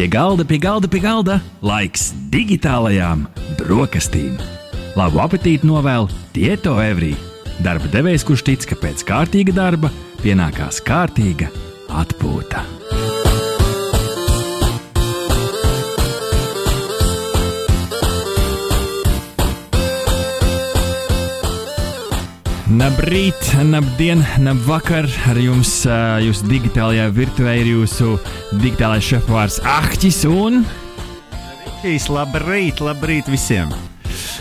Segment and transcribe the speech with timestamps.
[0.00, 3.26] Pie galda, pie galda, pie galda laiks digitālajām
[3.58, 4.38] brokastīm.
[4.96, 7.12] Labu apetīti novēl Tieto Evrī.
[7.60, 9.92] Darba devējs, kurš tic, ka pēc kārtīga darba
[10.24, 11.52] pienākās kārtīga
[12.00, 12.79] atpūta.
[22.80, 25.04] Labrīt, labdien, labvakar!
[25.28, 25.82] Ar jums,
[26.24, 28.14] jūsu digitālajā virtuvē ir jūsu
[28.62, 30.62] digitālais šefpavārs Ahtis un
[31.84, 33.89] Hīs, labrīt, labrīt visiem!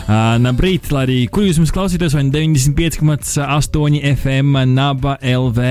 [0.09, 5.67] Nabrīt, lai arī kur jūs mums klausīties, vai 95,8 FM, Naba LV,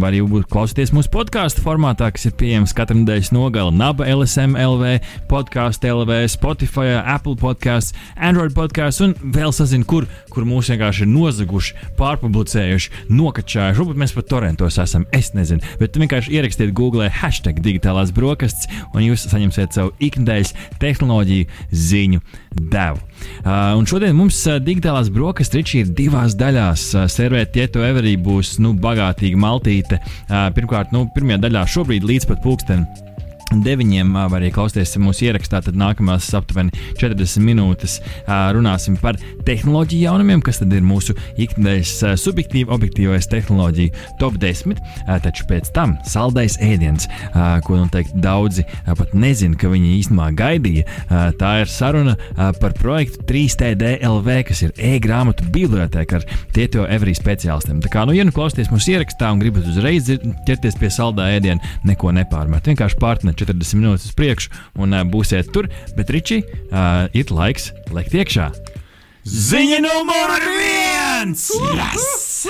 [0.00, 4.94] vai arī klausīties mūsu podkāstu formātā, kas ir pieejams katru nedēļas nogali Naba LSM LV,
[5.28, 11.12] podkāstu LV, Spotify, Apple podkāsts, Android podkāsts un vēl sazinu, kur, kur mūs vienkārši ir
[11.12, 13.80] nozaguši, pārpublicējuši, nokačājuši.
[13.82, 19.04] Varbūt mēs pat torentos esam, es nezinu, bet vienkārši ierakstiet Google hashtag digitālās brokastis un
[19.04, 21.44] jūs saņemsiet savu ikdienas tehnoloģiju
[21.76, 22.24] ziņu
[22.56, 23.09] devu.
[23.40, 26.86] Uh, un šodien mums uh, digitālās brokastis Ričī ir divās daļās.
[26.94, 30.00] Uh, servēt Tieto Everī būs nu, bagātīga maltīte.
[30.56, 33.09] Pirmkārt, nu, pirmajā daļā šobrīd līdz pat pulkstenim
[33.50, 35.58] Deviņiem var arī klausīties mūsu ierakstā.
[35.66, 36.70] Tad nākamās aptuveni
[37.00, 37.96] 40 minūtes
[38.54, 44.78] runāsim par tehnoloģiju jaunumiem, kas tad ir mūsu ikdienas subjektīva, objektīvais tehnoloģiju top 10.
[45.24, 47.08] Taču pēc tam saldais ēdiens,
[47.66, 50.86] ko noteikti daudzi pat nezina, ka viņi īstenībā gaidīja.
[51.40, 52.14] Tā ir saruna
[52.60, 57.82] par projektu 3TDLV, kas ir e-grāmatu biblioteka ar tieto Every speciālistiem.
[57.82, 60.06] Tā kā, nu, ja nu klausāties mūsu ierakstā un gribat uzreiz
[60.46, 62.70] ķerties pie saldā ēdiena, neko nepārmet.
[62.70, 65.70] Vienkārši pārtnet 40 minūtes uz priekšu un uh, būsiet tur.
[65.96, 68.50] Bet, Riči, uh, ir laiks lekt iekšā.
[69.28, 71.48] Ziņa numur viens!
[71.76, 72.46] Yes!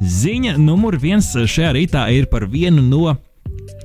[0.00, 3.18] Ziņa numur viens šajā rītā ir par vienu no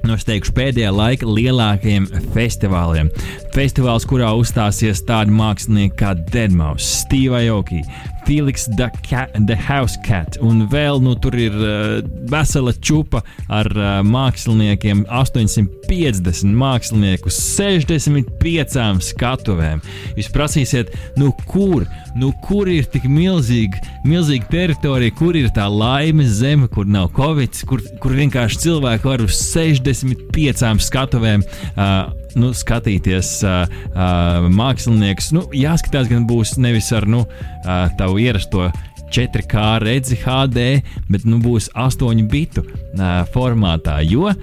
[0.05, 3.09] no es teikšu, pēdējā laika lielākajiem festivāliem.
[3.55, 7.81] Festivāls, kurā uzstāsies tādi mākslinieki kā Deadmau5, Steve Aoki,
[8.25, 11.99] Felix the, Cat, the House Cat, un vēl nu, tur ir uh,
[12.31, 13.21] vesela čupa
[13.53, 19.83] ar uh, māksliniekiem, 850 mākslinieku, 65 skatuvēm.
[20.17, 20.91] Jūs prasīsiet,
[21.21, 21.85] nu kur,
[22.17, 27.61] nu kur ir tik milzīga, milzīga teritorija, kur ir tā laimes zeme, kur nav covid,
[27.69, 31.45] kur, kur vienkārši cilvēki var uz 65 skatuvēm.
[31.75, 35.31] Uh, nu, skatīties uh, uh, mākslinieks.
[35.35, 38.69] Nu, jāskatās, gan būs nevis ar nu, uh, tavu ierasto
[39.15, 40.65] 4K redzi HD,
[41.11, 44.01] bet nu, būs 8 bitu uh, formātā.
[44.03, 44.35] Jo uh,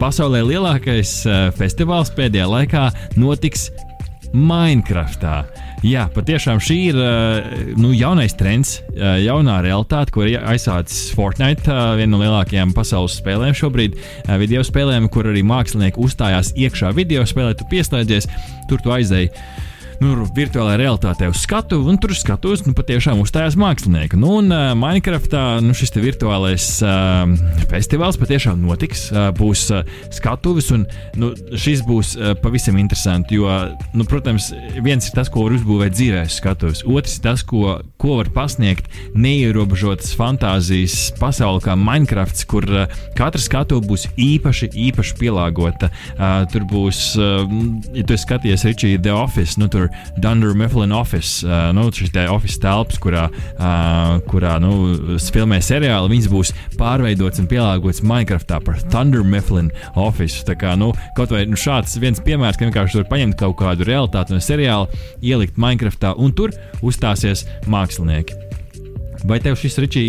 [0.00, 2.88] pasaulē lielākais uh, festivāls pēdējā laikā
[3.18, 3.70] notiks
[4.34, 5.44] Minecraftā.
[5.84, 6.98] Jā, patiešām šī ir
[7.76, 11.68] nu, jaunais trends, jaunā realitāte, ko ir aizsācis Fortnite,
[11.98, 13.98] viena no lielākajām pasaules spēlēm šobrīd,
[14.40, 18.30] video spēlēm, kur arī mākslinieki uzstājās iekšā video spēlē, tu pieslēdzies,
[18.70, 19.28] tur tu aizēji
[20.02, 24.18] nu, virtuālajā realitātē uz skatu, un tur skatos, nu, patiešām uzstājās mākslinieki.
[24.20, 27.30] Nu, un uh, Minecraftā nu, šis virtuālais uh,
[27.70, 29.06] festivāls patiešām notiks.
[29.12, 29.84] Uh, būs uh,
[30.14, 30.86] skatuves, un
[31.20, 33.38] nu, šis būs uh, pavisam interesanti.
[33.38, 33.50] Jo,
[33.94, 34.50] nu, protams,
[34.84, 36.84] viens ir tas, ko var uzbūvēt dzīvē, skatuves.
[36.88, 43.42] Otrs ir tas, ko, ko var pasniegt neierobežotas fantāzijas pasaulē, kā Minecraft, kur uh, katra
[43.42, 45.92] skatuve būs īpaši, īpaši pielāgota.
[46.14, 47.46] Uh, tur būs, uh,
[47.94, 49.83] ja tu skaties Richie The Office, nu, tur
[50.20, 56.12] Dunder Mifflin Office, uh, nu, šis te office telpas, kurā, uh, kurā nu, filmē seriāli,
[56.12, 60.44] viņas būs pārveidotas un pielāgotas Minecraftā par Thunder Mifflin Office.
[60.46, 63.88] Tā kā, nu, kaut vai nu, šāds viens piemērs, ka vienkārši var paņemt kaut kādu
[63.88, 68.44] realitāti no seriāla, ielikt Minecraftā un tur uzstāsies mākslinieki.
[69.24, 70.02] Vai tev šis, Ričī,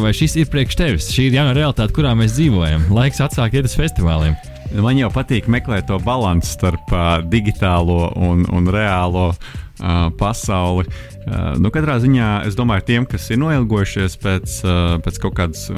[0.00, 1.10] vai šis ir priekš tevis?
[1.12, 2.88] Šī ir jauna realitāte, kurā mēs dzīvojam.
[2.96, 4.38] Laiks atsākt iet uz festivāliem.
[4.72, 10.86] Man jau patīk meklēt to līdzsvaru starp uh, digitālo un, un reālo uh, pasauli.
[11.22, 15.68] Uh, nu, katrā ziņā es domāju, tiem, kas ir noilgojušies pēc, uh, pēc kaut kādas
[15.70, 15.76] uh,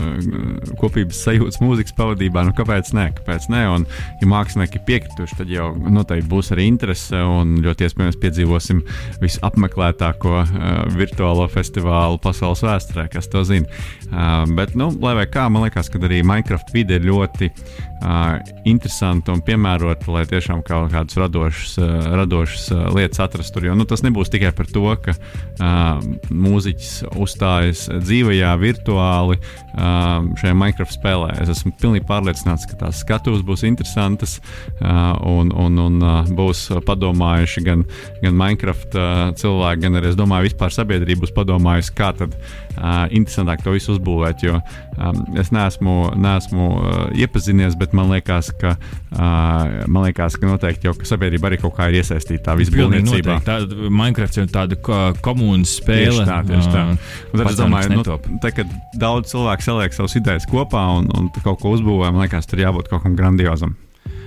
[0.80, 3.08] kopības sajūtas mūzikas pavadībā, nu, kāpēc ne?
[3.18, 3.64] Kāpēc ne?
[3.74, 3.88] Un,
[4.22, 8.84] ja mākslinieki piekrituši, tad jau noteikti būs arī interese un ļoti iespējams piedzīvosim
[9.24, 13.68] visapmeklētāko uh, virtuālo festivālu pasaules vēsturē, kas to zina.
[14.14, 18.36] Uh, bet, nu, lai kā, man liekas, ka arī Minecraft vide ir ļoti uh,
[18.68, 23.64] interesanta un piemērota, lai tiešām kaut kādas radošas, uh, radošas uh, lietas atrastu.
[23.66, 30.54] Jo nu, tas nebūs tikai par to, ka uh, mūziķis uzstājas dzīvajā, virtuāli uh, šajā
[30.62, 31.32] Minecraft spēlē.
[31.42, 36.68] Es esmu pilnīgi pārliecināts, ka tās skatuves būs interesantas uh, un, un, un uh, būs
[36.86, 37.82] padomājuši gan,
[38.22, 39.10] gan Minecraft uh,
[39.42, 43.96] cilvēki, gan arī es domāju, vispār sabiedrība būs padomājusi, kā tad uh, interesantāk to visu
[43.96, 44.03] uzbūvēt.
[44.44, 44.58] Jo
[44.98, 48.74] um, es neesmu, neesmu uh, iepazinies, bet man liekas, ka,
[49.14, 53.38] uh, man liekas, ka noteikti jau ka sabiedrība arī kaut kā ir iesaistīta visbūvniecībā.
[53.46, 54.78] Tā, Minecraft ir tāda
[55.24, 56.20] komunas spēle.
[56.22, 56.84] Tieši tā, tieši tā.
[56.90, 61.32] Un tad es domāju, nu, te, kad daudz cilvēku saliek savas idejas kopā un, un
[61.40, 63.76] kaut ko uzbūvē, man liekas, tur jābūt kaut kam grandiozam.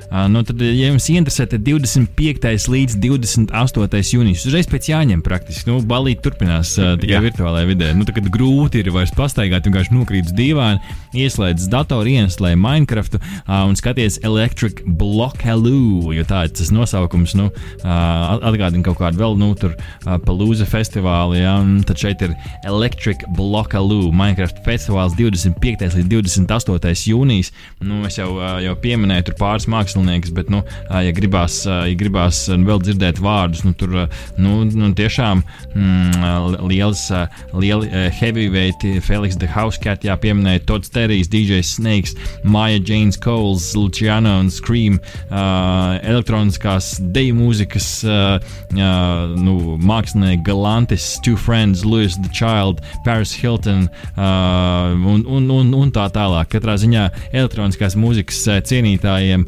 [0.07, 2.48] Uh, nu, tad, ja jums interesē, tad 25.
[2.71, 3.98] līdz 28.
[4.15, 5.68] jūnijas uzreiz pēc jāņem praktiski.
[5.68, 7.89] Nu, balīt turpinās uh, tikai virtuālajā vidē.
[7.98, 10.80] Nu, tad grūti ir vairs pastaigāt, vienkārši nokrīt uz dīvāna,
[11.12, 17.36] ieslēdz datoru, ieinstalē Minecraft uh, un skaties Electric Blockaloo, jo tā ir tas nosaukums.
[17.36, 17.50] Nu,
[17.83, 19.75] atgādina kaut kādu vēl, nu, tur
[20.24, 22.31] Palūza festivālu, ja, un tad šeit ir
[22.63, 26.00] Electric Blockaloo, Minecraft festivāls 25.
[26.00, 26.10] līdz
[26.48, 26.95] 28.
[27.12, 27.51] jūnijas.
[27.83, 28.31] Nu, es jau,
[28.63, 33.64] jau pieminēju tur pāris mākslinieks mākslinieks, bet, nu, ja gribās, ja gribās vēl dzirdēt vārdus,
[33.66, 34.08] nu, tur
[34.38, 37.08] nu, nu, tiešām mm, liels,
[37.54, 44.50] lieli heavyweight, Felix the Housecat, jāpieminēja Todd Sterijs, DJ Snakes, Maija Janes Coles, Luciano un
[44.52, 45.00] Scream,
[45.30, 48.38] uh, elektroniskās deju mūzikas uh,
[48.74, 55.74] uh, nu, mākslinieki Galantis, Two Friends, Louis the Child, Paris Hilton uh, un, un, un,
[55.74, 56.52] un tā tālāk.
[56.54, 59.46] Katrā ziņā elektroniskās mūzikas cienītājiem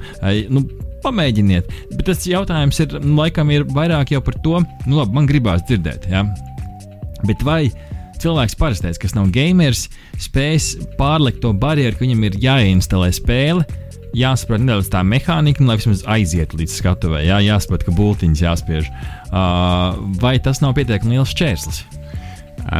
[0.51, 0.63] nu,
[1.03, 1.69] pamēģiniet.
[1.95, 6.09] Bet tas jautājums ir, laikam, ir vairāk par to, nu, labi, man gribās dzirdēt.
[6.11, 6.25] Ja?
[7.27, 7.67] Bet vai
[8.19, 9.87] cilvēks parastais, kas nav gamers,
[10.19, 13.67] spēs pārlikt to barjeru, ka viņam ir jāinstalē spēle?
[14.17, 17.27] Jāsaprot nedaudz tā mehānika, lai vismaz aiziet līdz skatuvēm.
[17.27, 18.89] Jā, jāsaprot, ka būtiņas jāspiež.
[19.29, 21.83] Uh, vai tas nav pietiekami liels šķērslis?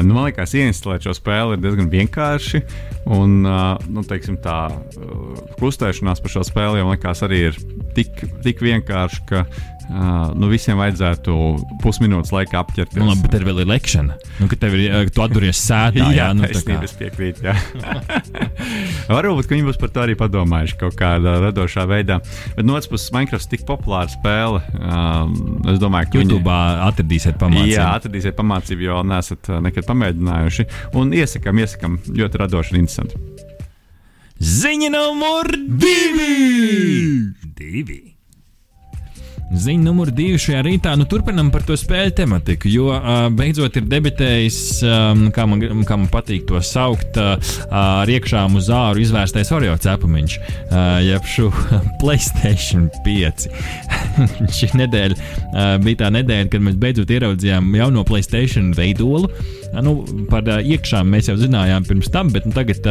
[0.03, 2.61] Nu, man liekas, ieinstalēt šo spēli ir diezgan vienkārši.
[3.15, 4.69] Un nu, teiksim, tā
[5.59, 7.59] kustēšanās par šo spēli jau likās arī ir
[7.97, 9.45] tik, tik vienkārši, ka
[9.89, 11.33] Uh, nu, visiem vajadzētu
[11.81, 12.99] pusminūtes laika apķerties.
[13.01, 14.17] Nu, labi, bet ir vēl ir lekšana.
[14.37, 17.55] Nu, kad tev ir tu atduries sēdā, jā, jā nu, taisnība, es piekrītu.
[19.09, 22.19] Varbūt viņi būs par to arī padomājuši kaut kādā radošā veidā.
[22.57, 24.61] Bet no otras puses, Minecraft ir tik populāra spēle.
[24.77, 25.33] Um,
[25.73, 26.85] es domāju, ka YouTube viņi...
[26.91, 27.73] atradīsiet pamācību.
[27.73, 30.67] Jā, atradīsiet pamācību, jo nesat nekad pamēģinājuši.
[31.01, 33.25] Un iesakām, iesakām ļoti radoši un interesanti.
[34.39, 35.49] Ziņa numur
[35.81, 36.29] divi!
[37.59, 38.08] divi.
[39.49, 40.93] Ziņa numur divi šajā rītā.
[40.99, 45.97] Nu, turpinam par to spēļu tematiku, jo uh, beidzot ir debitējis, um, kā, man, kā
[45.97, 51.49] man patīk to saukt, uh, ar iekšām uz āru izvērstais Oreo cepumiņš, uh, jeb šo
[52.01, 53.47] Playstation 5.
[54.59, 59.33] Šī nedēļa uh, bija tā nedēļa, kad mēs beidzot ieraudzījām jauno Playstation veidolu.
[59.33, 59.95] Uh, nu,
[60.29, 62.81] par iekšām mēs jau zinājām pirms tam, bet nu, tagad,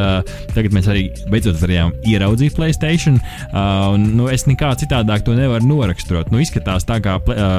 [0.54, 3.18] tagad mēs arī beidzot varējām ieraudzīt Playstation.
[3.52, 6.32] Un, nu, es nekā citādāk to nevaru noraksturot.
[6.32, 7.18] Nu, izskatās tā, kā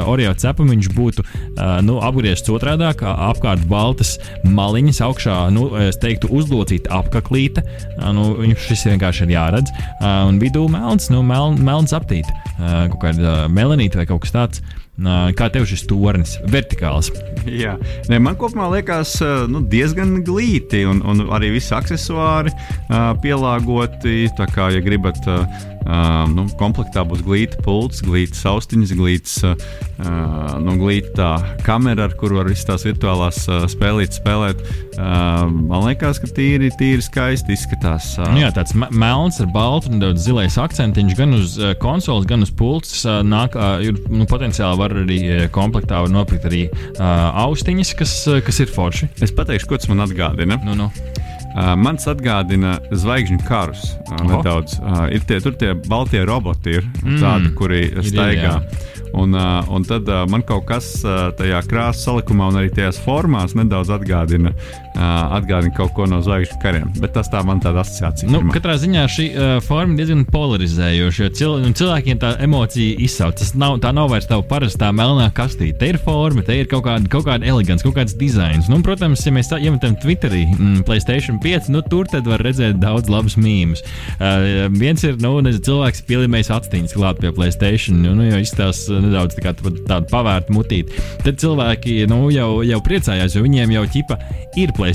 [0.09, 1.25] Oreo cepumiņš būtu
[1.85, 4.15] nu, apgriezts otrādi, apkārt baltas
[4.47, 7.63] maliņas, augšā, nu, es teiktu, uzlocīta apaklīte.
[8.15, 8.31] Nu,
[8.67, 9.73] šis vienkārši ir jāredz.
[10.01, 14.63] Un vidū melns, nu, meln, melns aptīte, uh, kaut kāda melanīta vai kaut kas tāds.
[15.37, 17.11] Kā tev šis tornis, vertikāls?
[17.63, 17.77] Jā,
[18.11, 19.15] ne, man kopumā liekas
[19.51, 24.25] nu, diezgan glīti, un, un arī visi accessori uh, pielāgoti.
[24.37, 25.45] Tā kā, ja gribat uh,
[25.89, 31.31] Uh, nu, komplektā būs glīta pults, glīta austiņas, glītas, uh, nu, glīta
[31.65, 34.61] kamera, ar kuru var visas tās virtuālās uh, spēlītas spēlēt.
[34.99, 38.11] Uh, man liekas, ka tīri, tīri skaisti izskatās.
[38.19, 38.29] Uh.
[38.35, 42.53] Nu, jā, tāds melns ar baltu, nedaudz zilais akcentiņš gan uz uh, konsoles, gan uz
[42.53, 43.01] pults.
[43.07, 45.19] Uh, nāk, uh, ir, nu, potenciāli var arī
[45.55, 47.01] komplektā var nopirkt arī uh,
[47.47, 49.09] austiņas, kas, uh, kas ir forši.
[49.25, 50.61] Es pateikšu, ko tas man atgādina.
[50.67, 50.91] Nu, nu.
[51.59, 53.89] Man tas atgādina zvaigžņu karus.
[54.23, 54.77] Nedaudz.
[55.11, 57.17] Ir tie, tur tie baltie roboti, ir mm.
[57.19, 58.53] tādi, kuri staigā.
[58.61, 62.69] Ir, Un, uh, un tad uh, man kaut kas uh, tajā krāsas salikumā un arī
[62.73, 64.51] tajās formās nedaudz atgādina,
[64.99, 66.89] atgādina kaut ko no zvaigžņu kariem.
[66.99, 68.29] Bet tas tā man tāda asociācija.
[68.31, 73.41] Nu, katrā ziņā šī uh, forma diezgan polarizējoša, jo cil nu, cilvēkiem tā emocija izsauc.
[73.59, 75.77] Nav, tā nav vairs tā parastā melnā kastīte.
[75.79, 78.67] Te ir forma, te ir kaut kāda, kaut kāda elegants, kaut kāds dizains.
[78.71, 83.11] Nu, protams, ja mēs iemetam Twitterī mm, Playstation 5, nu, tur tad var redzēt daudz
[83.11, 83.85] labus mīmus.
[84.19, 88.99] Uh, viens ir, nu, nezinu, cilvēks pielimējis atstiņas klāt pie Playstation, nu, nu, jo izstāsta
[89.03, 91.07] nedaudz tā tādu pavērtu mutīti.
[91.23, 94.19] Tad cilvēki nu, jau, jau priecājās, jo viņiem jau ķipa
[94.59, 94.88] ir Playstation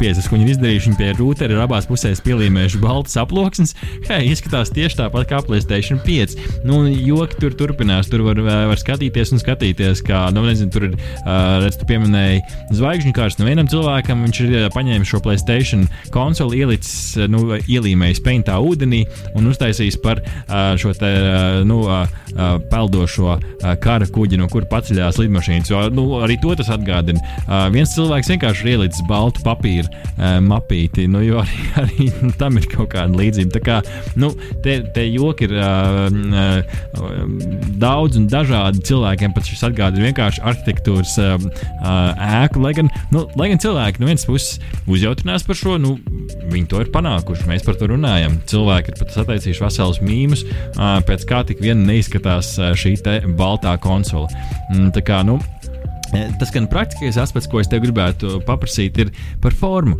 [0.00, 0.90] 5, ko viņi ir izdarījuši.
[0.90, 3.74] Viņi pie routera ir abās pusēs pielīmējuši baltas aploksnes.
[4.06, 6.36] Hei, izskatās tieši tāpat kā Playstation 5.
[6.68, 8.40] Nu, joki tur turpinās, tur var,
[8.70, 12.42] var skatīties un skatīties, kā, nu, nezinu, tur ir, uh, redz, tu pieminēji
[12.78, 13.42] zvaigžņu kārstu.
[13.42, 19.04] Nu, vienam cilvēkam viņš ir paņēmis šo Playstation konsoli, ielicis, nu, ielīmējis peintā ūdenī
[19.34, 22.06] un uztaisījis par uh, šo te, uh, nu, uh,
[22.70, 23.38] peldošo
[23.82, 25.70] kara kuģi, no kur paceļās lidmašīnas.
[25.70, 27.20] Jo, nu, arī to tas atgādina.
[27.74, 29.88] Viens cilvēks vienkārši ielicis baltu papīru
[30.44, 33.52] mapīti, nu, jo arī, arī nu, tam ir kaut kāda līdzība.
[33.54, 33.78] Tā kā
[34.20, 34.32] nu,
[34.64, 35.54] te, te joki ir
[37.80, 42.62] daudz un dažādi cilvēkiem, pat šis atgādina vienkārši arhitektūras ēku.
[42.64, 44.58] Lai gan, nu, lai gan cilvēki no vienas puses
[44.90, 45.96] uzjautrinās par šo, nu,
[46.50, 47.48] viņi to ir panākuši.
[47.50, 48.40] Mēs par to runājam.
[48.50, 50.44] Cilvēki ir pat sataisījuši veselus mīmus,
[51.08, 52.96] pēc kā tik vien neizskatās šī
[53.38, 54.28] baltā konsole.
[54.70, 55.38] Mm, tā kā, nu,
[56.12, 59.98] tas gan praktiskais aspekts, ko es tev gribētu paprasīt, ir par formu.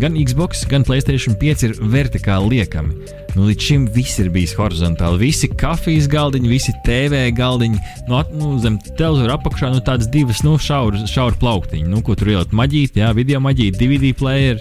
[0.00, 2.94] Gan Xbox, gan Playstation 5 ir vertikāli liekami.
[3.36, 5.20] Nu, līdz šim viss ir bijis horizontāli.
[5.20, 10.40] Visi kafijas galdiņi, visi TV galdiņi, nu, at, nu zem televizora apakšā nu, tādas divas
[10.46, 14.60] nu, šauras šaur plauktiņas, nu, ko tur ielikt maģīt, jā, video maģīt, DVD player,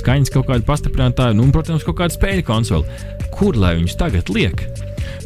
[0.00, 3.00] skaņas kaut kāda pastiprinātāja, nu, un, protams, kaut kāda spēļu konsole.
[3.32, 4.64] Kur lai viņus tagad liek?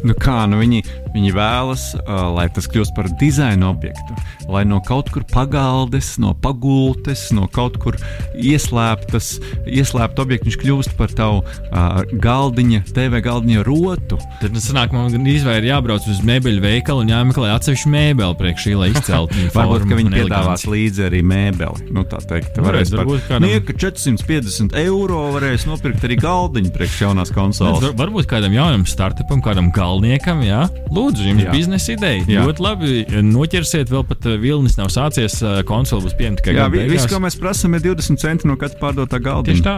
[0.07, 0.83] Nu kā, nu viņi,
[1.15, 4.17] viņi vēlas, uh, lai tas kļūst par dizaina objektu,
[4.51, 7.97] lai no kaut kur pagaldes, no pagultes, no kaut kur
[8.37, 9.33] ieslēptas,
[9.67, 14.19] ieslēpta objekta viņš kļūst par tavu uh, galdiņa, TV galdiņa rotu.
[14.41, 18.75] Tad tas sanāk, man izvēle jābrauc uz mēbeļu veikalu un jāmeklē atsevišķu mēbeli priekš šī,
[18.79, 19.47] lai izceltu.
[19.57, 21.89] Varbūt, ka viņi piedāvās līdzi arī mēbeli.
[21.93, 23.47] Nu, tā teikt, varēs par kādam...
[23.47, 27.91] Nieka 450 eiro varēs nopirkt arī galdiņu priekš jaunās konsoles.
[27.97, 32.23] Varbūt kādam jaunam startupam, kādam galveniekam, jā, lūdzu, jums ir biznesa ideja.
[32.29, 32.45] Jā.
[32.47, 32.93] Ļoti labi,
[33.25, 36.55] noķersiet, vēl pat eh, vilnis nav sācies, eh, konsole būs pieņemta.
[36.55, 39.51] Jā, viss, ko mēs prasām, ir 20 centi no katra pārdotā galda.
[39.51, 39.75] Tieši tā.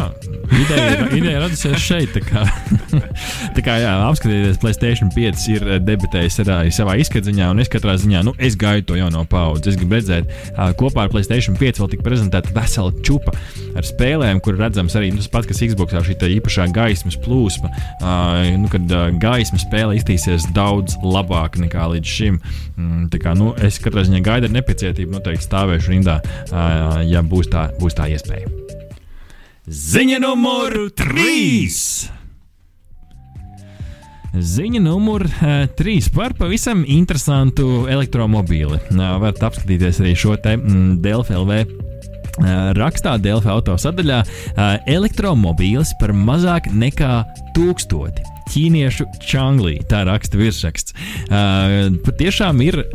[0.60, 2.13] Ideja, ideja radusies šeit.
[2.15, 2.46] Tā kā,
[3.58, 7.98] tā kā jā, apskatieties, Playstation 5 ir eh, debitējis arī savā izskadziņā, un es katrā
[8.00, 9.74] ziņā, nu, es gaidu to jauno paudzi.
[9.74, 10.32] Es gribu redzēt,
[10.79, 13.36] kopā ar Playstation 5 vēl tika prezentēta vesela čupa
[13.77, 17.70] ar spēlēm, kur redzams arī nu, tas pats, kas Xbox šī īpašā gaismas plūsma,
[18.60, 22.39] nu, kad uh, gaisma spēlē iztīsies daudz labāk nekā līdz šim.
[22.75, 26.19] Mm, kā, nu, es katrā ziņā gaidu ar nepacietību, noteikti stāvēšu rindā,
[27.07, 28.50] ja būs tā, būs tā iespēja.
[29.69, 32.09] Ziņa numur 3!
[34.36, 35.24] Ziņa numur
[35.79, 38.81] 3 par pavisam interesantu elektromobīli.
[39.00, 41.63] Varat apskatīties arī šo te mm, Delfa LV
[42.77, 44.19] rakstā Delfa auto sadaļā
[44.88, 47.24] elektromobīls par mazāk nekā
[47.57, 49.77] tūkstoti ķīniešu čanglī.
[49.89, 50.88] Tā raksta virsraksts.
[51.29, 52.86] Uh, patiešām ir uh,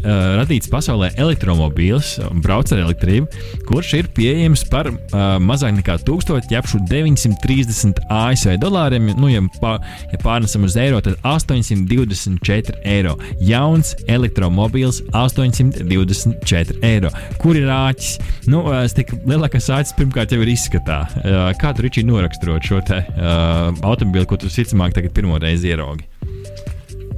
[0.40, 3.26] radīts pasaulē elektromobīls, brauc ar elektrību,
[3.68, 4.96] kurš ir pieejams par uh,
[5.42, 9.12] mazāk nekā 1930 ASV dolāriem.
[9.18, 9.78] Nu, ja, pār,
[10.12, 13.14] ja pārnesam uz eiro, tad 824 eiro.
[13.42, 17.10] Jauns elektromobīls 824 eiro.
[17.42, 18.18] Kur ir āķis?
[18.50, 21.04] Nu, uh, tik lielākais āķis pirmkārt jau ir izskatā.
[21.20, 25.72] Uh, kā tu Ričī noraksturot šo te uh, automobīlu, ko tu visticamāk tagad pirmo reizi
[25.72, 26.06] ieraugi?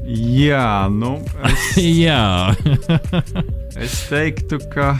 [0.07, 1.17] Jā, nu.
[1.51, 1.69] Es,
[2.07, 2.55] Jā.
[3.75, 4.95] es teiktu, ka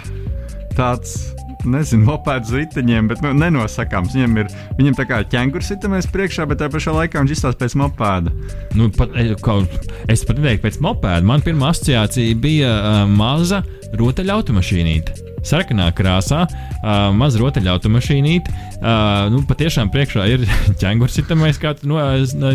[0.75, 1.37] tāds
[1.67, 4.15] nezinu, mopēdus riteņiem, bet nu, nenosakāms.
[4.17, 7.77] Viņam ir viņam tā kā ķēngurs sitamais priekšā, bet tā pašā laikā viņš izstāsta pēc
[7.83, 8.35] mopēda.
[8.79, 11.27] Nu, pat, kaut, es pat neteiktu pēc mopēda.
[11.27, 13.63] Man pirmā asociācija bija uh, maza
[13.97, 18.55] rotaļa automašīnīte sarkanā krāsā, uh, maza rotaļautomašīnīte.
[18.77, 20.43] Uh, nu, patiešām priekšā ir
[21.23, 22.01] itamais, kā tu no,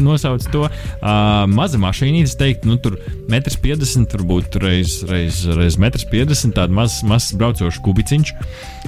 [0.04, 0.68] nosauc to.
[0.68, 2.98] Uh, maza mašīnīte, es teiktu, nu, tur
[3.32, 8.34] 1,50 m, varbūt reiz, reiz, reiz 1,50 m, tāds mazs, mazs braucošs kubiciņš.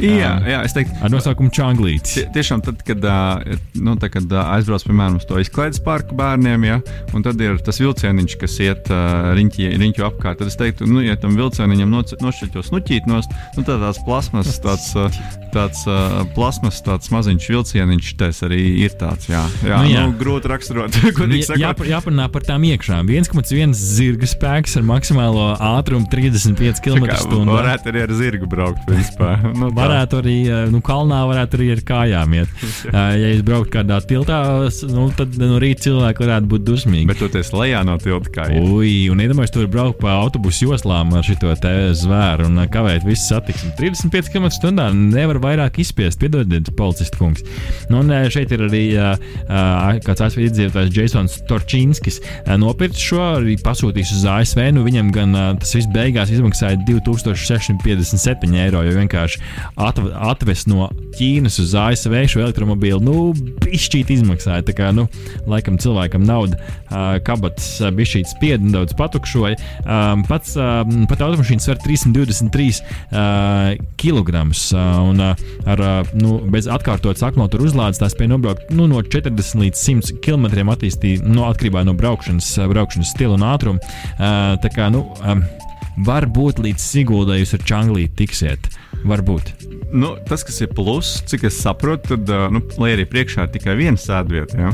[0.03, 2.19] Jā, uh, jā, es teiktu, ar nosaukumu Čanglītis.
[2.19, 6.17] Tie, tiešām, tad, kad, uh, nu, tā, kad uh, aizbrauc, piemēram, uz to izklaides parku
[6.19, 6.79] bērniem, ja,
[7.17, 11.01] un tad ir tas vilcieniņš, kas iet uh, riņķi, riņķu apkārt, tad es teiktu, nu,
[11.05, 14.91] ja tam vilcieniņam nošķirt snuķīt nost, nu, tad tāds plasmas, tāds,
[15.53, 20.03] tāds uh, plasmas, tāds maziņš vilcieniņš, tas arī ir tāds, jā, jā, nu, jā.
[20.07, 20.99] Nu, grūti raksturot.
[21.23, 23.07] Nu, jā, jā, jāparunā par tām iekšām.
[23.07, 27.37] 1,1 zirga spēks ar maksimālo ātrumu 35 km/h.
[27.47, 29.37] Varētu arī ar zirgu braukt, principā.
[29.59, 29.75] nu, tā.
[29.77, 30.35] varētu arī,
[30.73, 32.65] nu, kalnā varētu arī ar kājām iet.
[32.91, 34.41] ja es brauktu kādā tiltā,
[34.91, 37.07] nu, tad no rīta cilvēki varētu būt dusmīgi.
[37.13, 38.65] Bet esi lejā no tilta kā jau.
[38.79, 43.29] Ui, un iedomājieties, tur braukt pa autobusu joslām ar šo te zvēru un kavēt visu
[43.29, 43.73] satiksmi.
[43.79, 46.19] 35 km/h nevar vairāk izspiest.
[46.19, 46.73] Piedodiet,
[47.13, 47.43] policists kungs.
[47.89, 49.15] Nu, un šeit ir arī uh,
[50.03, 52.19] kāds ASV iedzīvotājs Jasons Torčīnskis.
[52.45, 54.61] Uh, nopircis šo, arī pasūtījis uz ASV.
[54.75, 59.41] Nu, viņam gan uh, tas viss beigās izmaksāja 2657 eiro, jo vienkārši
[59.75, 63.17] atv atvest no Ķīnas uz ASV šo elektromobīlu, nu,
[63.61, 64.65] pišķīt izmaksāja.
[64.65, 65.07] Tā kā, nu,
[65.49, 69.59] laikam cilvēkam nauda uh, kabatas uh, bišķīt spied un daudz patukšoja.
[69.83, 74.71] Um, pats, uh, pat automašīnas var 323 uh, kilogramus.
[74.73, 75.81] Un ar,
[76.17, 76.67] nu, bez
[77.03, 81.83] atkārtotas akumulatūra uzlādes tā spēja nobraukt nu, no 40 līdz 100 km attīstīt, nu, atkarībā
[81.83, 83.91] no braukšanas, braukšanas stila un ātruma.
[84.63, 85.03] Tā kā, nu,
[86.07, 88.71] varbūt līdz Siguldai jūs ar Čanglīti tiksiet.
[89.03, 89.51] Varbūt.
[89.91, 93.53] Nu, tas, kas ir pluss, cik es saprotu, tad, uh, nu, lai arī priekšā ir
[93.57, 94.71] tikai viena sēdvieta, ja?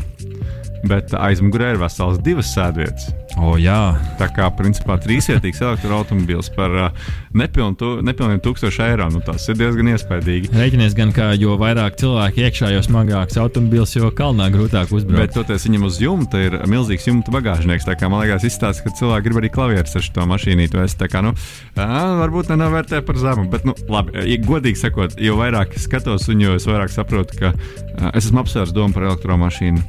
[0.88, 3.10] bet aizmugurē ir vesels divas sēdvietas.
[3.40, 3.98] O, jā.
[4.20, 9.10] Tā kā principā trīsvietīgs elektroautobīls par uh, nepilnu, tu, nepilniem tūkstošu eiro.
[9.14, 10.52] Nu, tas ir diezgan iespaidīgi.
[10.56, 15.20] Rēķinies gan, ka jo vairāk cilvēku iekšā, jo smagāks automobīls, jo kalnā grūtāk uzbraukt.
[15.20, 17.88] Bet toties viņam uz jumta ir milzīgs jumta bagāžnieks.
[17.88, 20.82] Tā kā man liekas, izstāsta, ka cilvēki grib arī klavierus ar šo mašīnīti.
[20.86, 21.36] Es tā kā, nu,
[21.78, 23.48] ā, varbūt nenovērtē par zemu.
[23.52, 28.28] Bet, nu, labi, godīgi sakot, jo vairāk skatos un jo vairāk saprotu, ka uh, es
[28.28, 29.84] esmu apsvērs domu par elektromašīnu.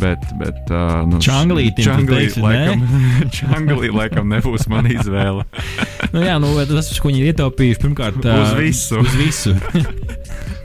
[0.00, 2.84] Bet, bet uh, nu, Čanglītim tu čanglīt, teiksi, laikam,
[3.38, 5.46] Čanglī laikam nebūs mana izvēle.
[6.14, 9.00] nu, jā, nu, tas, ko viņi ir ietaupījuši, pirmkārt, Uz visu.
[9.02, 9.56] Uz visu.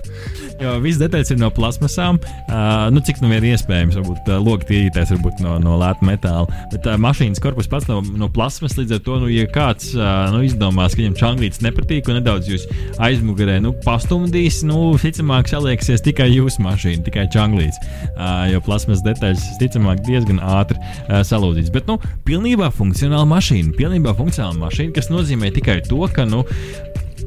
[0.61, 2.19] Jo viss detaļas ir no plasmasām.
[2.21, 6.45] Uh, nu, cik nu vien iespējams, varbūt uh, logi tīrīties varbūt no, no lēta metāla.
[6.69, 10.29] Bet uh, mašīnas korpus pats no, no plasmas līdz ar to, nu, ja kāds uh,
[10.33, 12.67] nu, izdomās, ka viņam čanglīts nepatīk un nedaudz jūs
[13.01, 17.81] aizmugurē nu, pastumdīs, nu, ticamāk, salieksies tikai jūsu mašīna, tikai čanglīts.
[18.11, 21.73] Uh, jo plasmas detaļas, ticamāk, diezgan ātri uh, salūzīs.
[21.73, 21.97] Bet, nu,
[22.29, 23.73] pilnībā funkcionāla mašīna.
[23.81, 26.45] Pilnībā funkcionāla mašīna, kas nozīmē tikai to, ka, nu,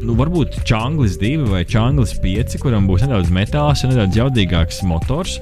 [0.03, 5.39] nu, varbūt čanglis 2 vai čanglis 5, kuram būs nedaudz metāls un nedaudz jaudīgāks motors.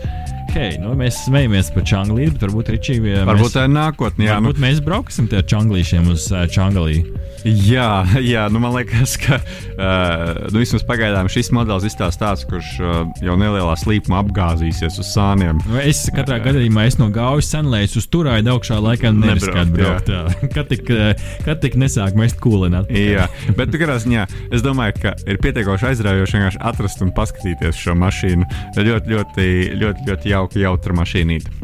[0.50, 3.22] Okay, nu, mēs smejamies par čanglīdu, bet varbūt Ričija.
[3.28, 4.26] Varbūt tā ir nākotnē.
[4.28, 7.00] Jā, nu, Varbūt mēs brauksim ar čanglīšiem uz uh, čanglī.
[7.44, 7.88] Jā,
[8.32, 13.00] jā nu, man liekas, ka uh, nu, vismaz pagaidām šis modelis izstāsta tāds, kurš uh,
[13.24, 15.60] jau nelielā slīpumā apgāzīsies uz sāniem.
[15.66, 20.10] Nu, Es katrā gadījumā es no gaujas senlējas uz turāju augšā laikam Nebraukt.
[20.54, 21.12] Kad tik, uh,
[21.46, 22.90] kad tik nesāk mest kūlināt.
[22.92, 23.26] Jā,
[23.58, 28.48] bet katrā ziņā es domāju, ka ir pietiekoši aizraujoši vienkārši atrast un paskatīties šo mašīnu.
[28.76, 29.50] Ļoti, ļoti,
[29.82, 31.62] ļoti, ļoti jauka, jautra mašīnīte.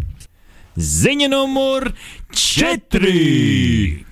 [0.78, 1.90] Ziņa numur
[2.30, 4.07] 4!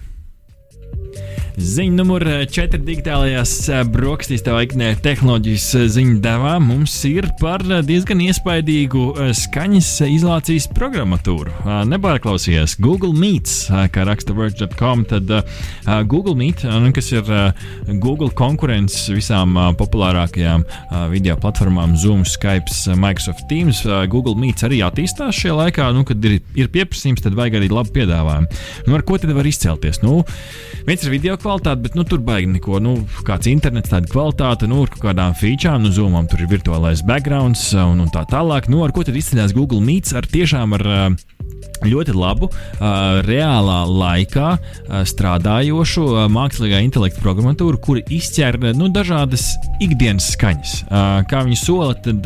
[1.56, 2.20] Ziņa numur
[2.52, 8.20] 4 digitālajās eh, brokastīs, tā laiknē tehnoloģijas eh, ziņu devā mums ir par eh, diezgan
[8.26, 11.54] iespaidīgu eh, skaņas izolācijas programmatūru.
[11.62, 15.47] Eh, Nepārklausies Google Meets, eh, kā raksta Verge.com, tad eh,
[16.04, 17.64] Google Meet, eh, kas ir eh,
[18.04, 23.80] Google konkurence visām eh, populārākajām eh, video platformām, Zoom, Skype, eh, Microsoft Teams.
[23.88, 27.73] eh, Google Meets arī attīstās šajā laikā, nu, kad ir, ir pieprasījums, tad vajag arī
[27.73, 28.62] labu piedāvājumu.
[28.90, 30.04] Nu, ar ko tad var izcelties?
[30.04, 30.21] Nu,
[30.84, 32.80] viens ir video kvalitāte, bet nu, tur baigi neko.
[32.82, 37.04] Nu, kāds internets, tāda kvalitāte, nu, ar kaut kādām featurām, nu, zumam tur ir virtuālais
[37.06, 38.71] background un, un tā tālāk.
[38.73, 40.15] Nu, ar ko tad izceļas Google Meets?
[40.17, 41.06] Ar tiešām ar uh,
[41.85, 49.50] ļoti labu, uh, reālā laikā uh, strādājošu uh, mākslīgā intelekta programmatūru, kur izķer nu, dažādas
[49.82, 50.73] ikdienas skaņas.
[51.28, 52.25] Kā viņi sola, tad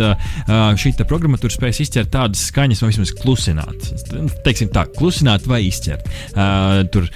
[0.79, 3.89] šī programmatūra spēs izķert tādas skaņas, vai vismaz klusināt.
[4.45, 6.07] Teiksim tā, klusināt vai izķert.
[6.95, 7.09] Tur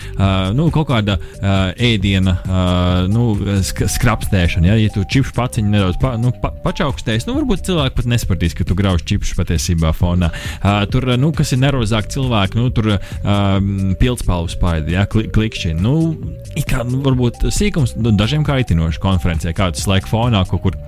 [0.56, 1.16] nu, kaut kāda
[1.78, 2.34] ēdiena
[3.12, 3.26] nu,
[3.62, 4.72] sk skrapstēšana.
[4.72, 8.58] Ja, ja tu čipšu paciņu nedaudz pa, nu, pa, pačaukstēsi, nu, varbūt cilvēki pat nesapratīs,
[8.58, 10.32] ka tu grauž čipšu patiesībā fonā.
[10.90, 11.62] Tur, nu, kas ir
[11.94, 13.60] nervozāk cilvēki, nu, tur uh,
[14.00, 15.74] pildspalvu spaidi, ja, kli, klikšķi.
[15.78, 16.14] Nu,
[16.56, 20.78] it kā, nu, varbūt sīkums nu, dažiem kaitinoši konferencē, kāds laika fonā kaut kur.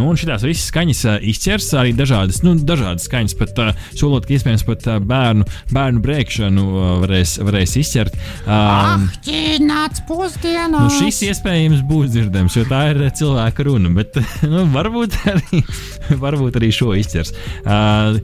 [0.00, 4.32] Nu, un šīs visas skaņas izķers arī dažādas, nu, dažādas skaņas, pat uh, solot, ka
[4.32, 8.16] iespējams pat uh, bērnu, bērnu brēkšanu uh, varēs, varēs izķert.
[8.46, 10.86] Um, Ah, ķīnāts pusdienās!
[10.86, 14.16] Nu, šis iespējams būs dzirdams, jo tā ir cilvēka runa, bet
[14.52, 15.60] nu, varbūt, arī,
[16.24, 17.34] varbūt arī šo izķers.
[17.60, 18.16] Uh,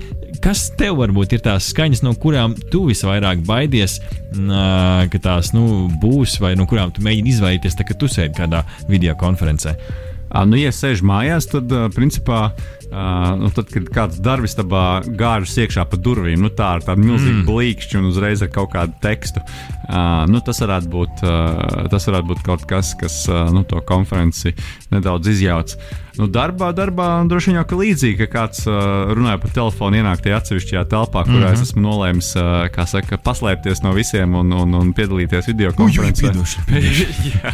[0.44, 5.90] kas tev varbūt ir tās skaņas, no kurām tu visvairāk baidies, uh, ka tās nu,
[6.00, 9.76] būs, vai no kurām tu mēģini izvairīties, tad, kad tu sēdi kādā video konferencē?
[10.36, 14.84] À, nu, ja sēž mājās, tad, uh, principā, uh, nu, tad, kad kāds darbistabā
[15.16, 17.46] gāžas iekšā pa durvīm, nu, tā ir tāda milzīga mm.
[17.48, 22.32] blīkšķa un uzreiz ar kaut kādu tekstu, uh, nu, tas, varētu būt, uh, tas varētu
[22.34, 24.52] būt kaut kas, kas uh, nu, to konferenci
[24.92, 25.72] nedaudz izjauc.
[26.16, 28.76] Nu, darbā, darbā droši vien jau ka līdzīgi, ka kāds uh,
[29.16, 31.56] runāja pa telefonu, ienāk tajā atsevišķajā telpā, kurā mm -hmm.
[31.56, 36.32] es esmu nolēmis, uh, kā saka, paslēpties no visiem un, un, un piedalīties video konferencē.
[37.32, 37.52] Jā,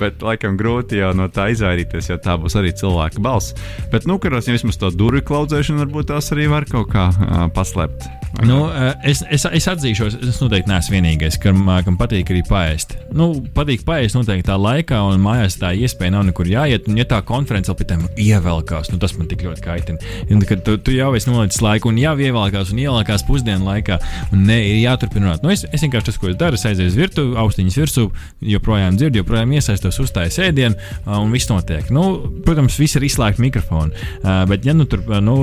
[0.00, 3.56] bet laikam grūti jau no tā izvairīties, jo tā būs arī cilvēka balss.
[3.92, 7.46] Bet, nu, kuros jau vismaz to durvju klaudzēšanu, varbūt tās arī var kaut kā uh,
[7.56, 8.25] paslēpt.
[8.44, 12.92] Nu, eh, es, es, es atzīšos, es noteikti neesmu vienīgais, kam, kam patīk arī paēst.
[13.16, 16.86] Nu, patīk paēst noteikti tā laikā, un mājās tā iespēja nav nekur jāiet.
[16.90, 20.12] Un, ja tā konference vēl pie tam ievelkās, nu, tas man tik ļoti kaitina.
[20.28, 23.98] Un, kad tu, tu jau esi nolicis laiku, un jau ievelkās, un ielākās pusdienu laikā,
[24.36, 25.46] un ne, ir jāturpina runāt.
[25.46, 28.06] Nu, es, es vienkārši tas, ko es daru, es aizēju uz virtuvi, austiņas virsū,
[28.52, 31.88] joprojām dzirdu, joprojām iesaistos, uzstāju sēdienu, uh, un viss notiek.
[31.94, 32.04] Nu,
[32.44, 34.06] protams, viss ir izslēgts mikrofons.
[34.50, 35.36] Bet, ja nu tur nu,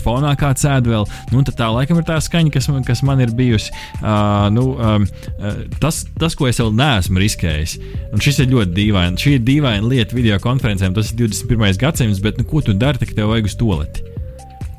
[0.00, 3.02] fonā kāds sēž vēl, nu, tad tā laikam ir tā skaņa skaņa, kas, man- kas
[3.02, 3.70] man ir bijusi.
[4.00, 5.06] Uh, nu, um,
[5.80, 7.78] tas, tas, ko es vēl neesmu riskējis,
[8.12, 9.20] un šis ir ļoti dīvaini.
[9.20, 10.94] Šī ir dīvaina lieta video konferencēm.
[10.94, 11.76] Tas ir 21.
[11.78, 14.06] gadsimts, bet nu, ko tu dari, kad tev vajag uz toleti?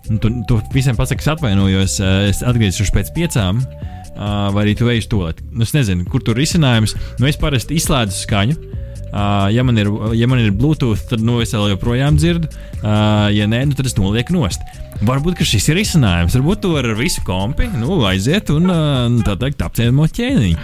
[0.10, 3.64] Nu, tu, tu visiem pasaki, atvainojos, uh, es atgriezīšos pēc piecām.
[4.12, 5.46] Uh, vai arī tu ej uz to lietu?
[5.54, 6.98] Nu, es nezinu, kur tur ir risinājums.
[7.18, 8.58] Nu, es parasti izslēdzu skaņu.
[8.58, 8.81] Uh,
[9.12, 12.48] ja, man ir, ja man ir Bluetooth, tad nu, es joprojām dzirdu.
[12.82, 14.64] Uh, ja nē, nu, tad es nolieku nost.
[15.02, 16.36] Varbūt ka šis ir risinājums.
[16.38, 20.58] Varbūt tu vari ar visu kompi nu, aiziet un uh, tā teikt, apciemot ķēniņu.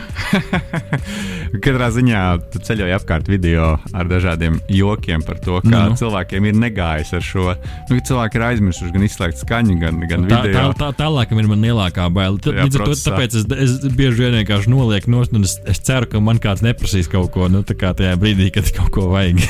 [1.64, 2.22] Katrā ziņā
[2.54, 5.96] tu ceļoji apkārt video ar dažādiem jokiem par to, kā Nu.
[5.98, 7.48] cilvēkiem ir negājis ar šo.
[7.90, 10.68] Nu, cilvēki ir aizmirsuši gan izslēgt skaņu, gan, gan Tā, tā, video.
[10.78, 12.38] tā, tālākam ir man lielākā baila.
[12.38, 16.06] Tā, Jā, to, tāpēc es, es bieži vien vienkārši nolieku nost, un es, es ceru,
[16.12, 19.42] ka man kāds neprasīs kaut ko nu, tā kā tajā brīdī, kad kaut ko vajag.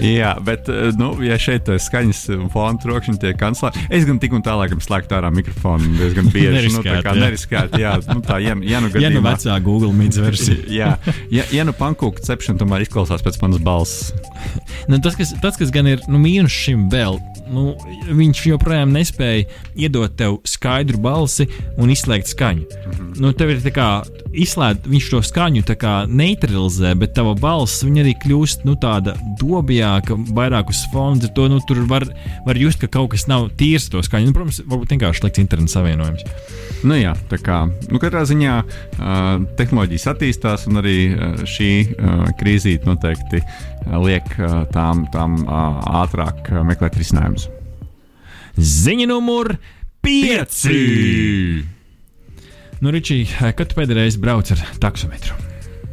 [0.00, 4.20] Jā, bet, eh, nu, ja šeit ir skaņas un fona trokšņi tiek kancelēti, es gan
[4.22, 6.70] tik un tālāk slēgtu ārā mikrofonu diezgan bieži.
[6.72, 7.20] nu, tā Neriskēt, kā jā.
[7.24, 9.34] neriskēt, jā, nu, tā, ja, ja nu ja nu gadījumā.
[9.34, 10.60] vecā Google mītnes versija.
[10.80, 10.90] Jā,
[11.32, 14.12] ja, ja nu pankūka cepšana tomēr izklausās pēc manas balss.
[14.88, 17.18] Nu, tas, kas, tas, kas gan ir nu, mīnus šim vēl,
[17.50, 17.74] nu,
[18.08, 21.48] viņš joprojām nespēja iedot tev skaidru balsi
[21.80, 22.64] un izslēgt skaņu.
[22.64, 23.12] Mm -hmm.
[23.20, 23.88] nu, tev ir tā kā
[24.36, 25.62] izslēgt, viņš to skaņu
[26.10, 31.20] neutralizē, bet tava balss arī kļūst nu, tāda dobjāka, vairāk uz fona.
[31.34, 32.06] To, nu, tur var,
[32.46, 34.30] var just, ka kaut kas nav tīrs to skaņu.
[34.30, 36.24] Nu, protams, varbūt vienkārši slikts interneta savienojums.
[36.82, 42.30] Nu, jā, tā kā nu, katrā ziņā uh, tehnoloģijas attīstās, un arī uh, šī uh,
[42.40, 43.42] krīzīte noteikti
[44.06, 47.50] liek uh, tām, tām uh, ātrāk uh, meklēt risinājumus.
[48.60, 49.54] Ziņa numur
[50.06, 51.79] 5!
[52.80, 55.36] Nu, Ričī, kad tu pēdējo reizi brauc ar taksometru?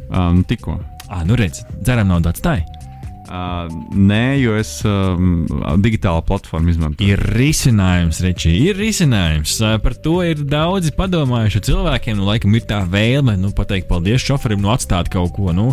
[0.08, 0.78] Um, tikko.
[1.08, 2.62] Ah, nu redz, dzeram naudu atstāj.
[3.28, 5.42] Uh, nē, jo es um,
[5.84, 7.12] digitālu platformu izmantoju.
[7.12, 9.52] Ir risinājums, Ričī, ir risinājums.
[9.60, 12.16] Ā, Par to ir daudzi padomājuši cilvēkiem.
[12.16, 15.52] Nu, laikam ir tā vēlme, nu, pateikt paldies šoferim, nu, atstāt kaut ko.
[15.52, 15.66] Nu,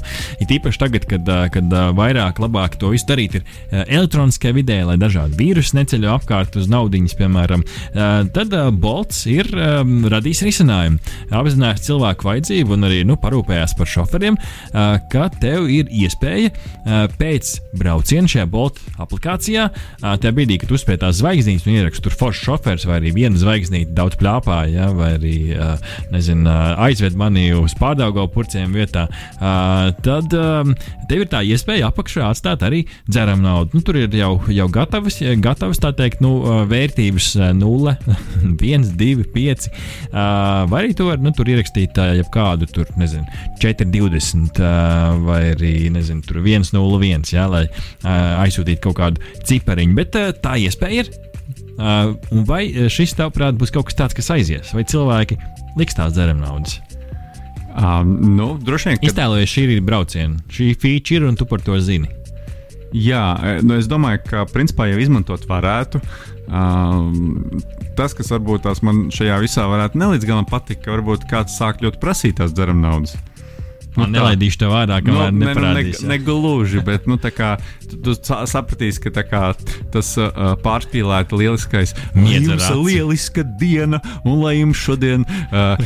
[0.44, 4.58] ir īpaši tagad, kad, ā, kad ā, vairāk, labāk to visu darīt ir ā, elektroniskajā
[4.60, 7.64] vidē, lai dažādi vīrusi neceļo apkārt uz naudiņas, piemēram.
[7.96, 11.00] Ā, Tad ā, Bolts ir um, radījis risinājumu.
[11.32, 14.36] Apzinājās cilvēku vajadzību un arī nu, parūpējās par šoferiem,
[14.76, 17.45] ā, ka tev ir iespēja ā, pēc
[17.76, 19.68] brauciena šajā Bolt aplikācijā,
[20.02, 23.96] tajā brīdī, kad uzspēj tās zvaigznītes un ierakstu tur foršs šofers vai arī viena zvaigznīte
[23.98, 25.72] daudz plāpāja, ja, vai arī ā,
[26.86, 29.08] aizved mani uz pārdaugo purcēm vietā,
[30.06, 30.36] tad
[31.10, 33.78] tev ir tā iespēja apakšā atstāt arī dzeramu naudu.
[33.78, 36.38] Nu, tur ir jau, jau gatavas, gatavas tā teikt, nu,
[36.70, 37.96] vērtības ā, 0,
[38.56, 39.70] 1, 2, 5.
[40.12, 40.26] ā,
[40.70, 43.26] Vai arī tu vari nu, tur ierakstīt jebkādu, tur, nezinu,
[43.62, 44.72] 4, 20 ā,
[45.26, 47.66] vai arī, nezinu, tur 1, 0, 1, ja, lai
[48.46, 49.96] aizsūtītu kaut kādu cipariņu.
[49.98, 51.14] Bet tā iespēja ir.
[51.76, 55.36] Uh, un vai šis, tavuprāt, būs kaut kas tāds, kas aizies, vai cilvēki
[55.76, 56.80] liks tās dzeram naudas?
[57.76, 61.60] Um, nu, droši vien, ka Iztēlojies šī ir brauciena, šī feature ir un tu par
[61.66, 62.08] to zini.
[62.96, 66.00] Jā, nu es domāju, ka principā jau izmantot varētu.
[66.48, 67.60] Um,
[67.98, 71.84] tas, kas varbūt tās man šajā visā varētu nelīdz galam patikt, ka varbūt kāds sāk
[71.84, 73.18] ļoti prasīt tās dzeram naudas.
[73.18, 73.35] Man
[74.04, 74.10] tā.
[74.12, 76.02] nelaidīšu tev vārdā, kamēr Nu, nu, ne, neparādīs.
[76.04, 77.54] ne, ne gluži, bet nu, kā,
[77.90, 79.54] tu, tu sa- sapratīsi, ka kā,
[79.94, 82.84] tas uh, pārspīlēti lieliskais Miedz ar jums aci.
[82.90, 85.78] lieliska diena, un lai jums šodien uh,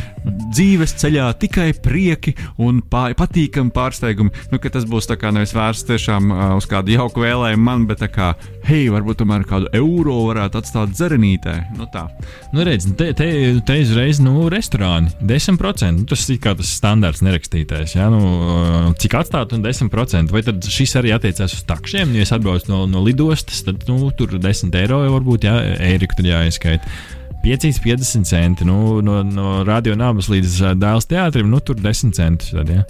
[0.50, 4.34] dzīves ceļā tikai prieki un pā, patīkami pārsteigumi.
[4.52, 8.34] Nu, tas būs kā nevis vērsts tiešām uh, uz kādu jauku vēlējumu man, bet kā,
[8.70, 11.56] hei, varbūt tomēr kādu eiro varētu atstāt zerenītē.
[11.78, 12.06] Nu, tā.
[12.54, 13.28] Nu, redz, te, te,
[13.66, 15.90] te uzreiz, nu, restorāni 10%.
[15.98, 17.96] Nu, tas ir kā tas standarts nerakstītais.
[17.98, 18.10] Ja?
[18.14, 20.34] Nu, cik atstāt, un 10%.
[20.34, 22.14] Vai tad šis arī attiecās uz takšiem?
[22.18, 25.58] Ja es atbraucu no, no lidostas, tad nu, tur 10 eiro jau varbūt, ja
[25.90, 27.18] eiriku tur jāizskaita.
[27.44, 28.68] 5,50 centi.
[28.68, 32.52] Nu, no no radionāmas līdz uh, dēls teātrim, nu, tur 10 centi.
[32.52, 32.84] Tad, ja?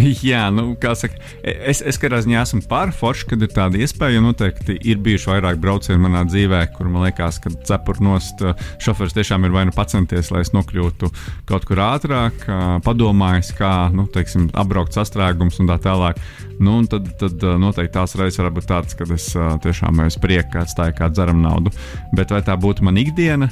[0.30, 4.16] Jā, nu, kā saka, es, es katrā ziņā esmu par foršu, kad ir tāda iespēja.
[4.16, 8.44] jo Noteikti ir bijuši vairāk braucieni manā dzīvē, kur man liekas, ka cepurnost
[8.82, 11.10] šofers tiešām ir vai nu pacenties, lai es nokļūtu
[11.50, 16.22] kaut kur ātrāk, ā, padomājis, kā nu, teiksim, apbraukt sastrēgums un tā tālāk.
[16.60, 19.30] Nu, un tad, tad noteikti tās reizes var būt tādas, kad es
[19.64, 21.72] tiešām uz prieku atstāju kādu dzeram naudu.
[22.16, 23.50] Bet vai tā būtu mana ikdiena?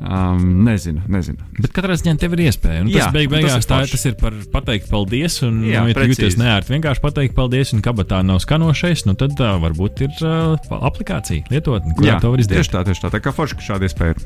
[0.00, 1.44] Um, nezinu, nezinu.
[1.60, 2.80] Bet katrā ziņā tev ir iespēja.
[2.86, 5.36] Un Jā, tas beig un tas beigās ir tā, tas ir par pateikt paldies.
[5.44, 6.14] Un, Jā, Jā, nu, ja tu precīzi.
[6.22, 10.56] jūties neērti, vienkārši pateikt paldies, un kabatā nav skanošais, nu tad uh, varbūt ir uh,
[10.88, 12.62] aplikācija, lietotne, kurā to var izdarīt.
[12.64, 13.12] tieši tā, tieši tā.
[13.12, 14.24] Tā kā forši, ka šāda iespēja ir.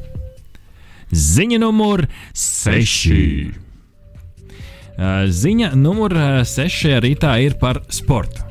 [1.11, 2.07] Ziņa numur
[2.39, 3.59] 6.
[5.43, 6.15] Ziņa numur
[6.47, 8.47] 6 rītā ir par sportu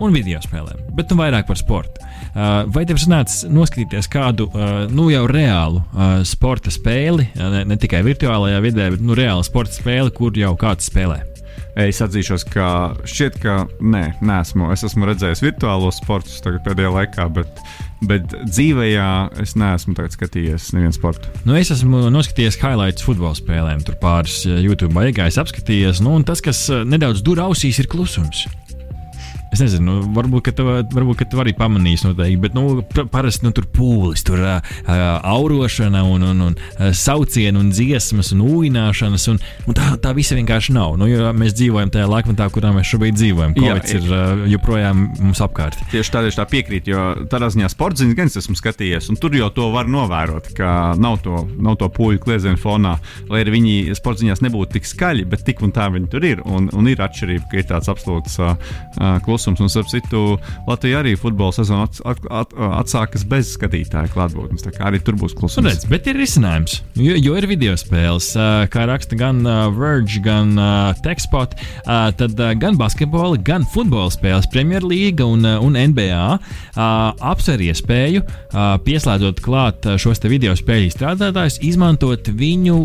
[0.00, 2.06] un video spēlēm, bet nu vairāk par sportu.
[2.30, 7.78] Uh, vai tev sanāca noskatīties kādu uh, nu, jau reālu uh, sporta spēli, ne, ne
[7.80, 11.24] tikai virtuālajā vidē, bet nu, reālu sporta spēli, kur jau kāds spēlē?
[11.78, 12.66] Es atzīšos, ka
[13.08, 14.70] šķiet, ka nē, nesmu.
[14.74, 17.60] Es esmu redzējis virtuālos sportus pēdējā laikā, bet,
[18.10, 19.10] bet dzīvējā
[19.42, 21.30] es neesmu skatījies nevienu sportu.
[21.46, 26.02] Nu, es esmu noskatījies highlights futbola spēlēm, tur pāris YouTube beigās apskatījies.
[26.04, 28.46] Nu, tas, kas nedaudz dur ausīs, ir klusums.
[29.50, 33.42] Es nezinu, nu, varbūt, ka tu, varbūt, ka tu arī pamanīsi, noteikti, bet nu, parasti
[33.42, 34.76] nu, tur pūlis, tur uh,
[35.26, 39.26] aurošana, un, un, un saucieni, un dziesmas, un ūņināšanas.
[39.32, 40.94] Un, un tā, tā visa vienkārši nav.
[41.00, 43.56] Nu, mēs dzīvojam tajā laikmetā, kurā mēs šobrīd dzīvojam.
[43.58, 45.82] Covid ir uh, joprojām mums apkārt.
[45.90, 49.34] Tieši tādēļ tā piekrīt, jo tādā ziņā sporta ziņas gan es esmu skatījies, un tur
[49.34, 52.94] jau to var novērot, ka nav to, nav to pūļu kliedzienu fonā,
[53.26, 56.46] lai arī viņi sporta ziņās nebūtu tik skaļi, bet tik un tā viņi tur ir.
[56.46, 58.54] Un, un ir atšķirība, ka ir tāds absolūts uh,
[59.26, 59.60] klusums klusums.
[59.60, 64.64] Un, starp citu, Latvijā arī futbola sezona at, at, at, atsākas bez skatītāju klātbūtnes.
[64.64, 65.66] Tā kā arī tur būs klusums.
[65.66, 68.32] Redz, bet ir risinājums, jo, jo ir video spēles,
[68.70, 69.42] kā raksta gan
[69.76, 70.54] Verge, gan
[71.04, 71.56] Techspot.
[71.86, 76.20] Tad gan basketbola, gan futbola spēles, Premjerlīga un, un NBA
[76.76, 78.24] apsver iespēju,
[78.86, 82.78] pieslēdzot klāt šos video spēļu izstrādātājus, izmantot viņu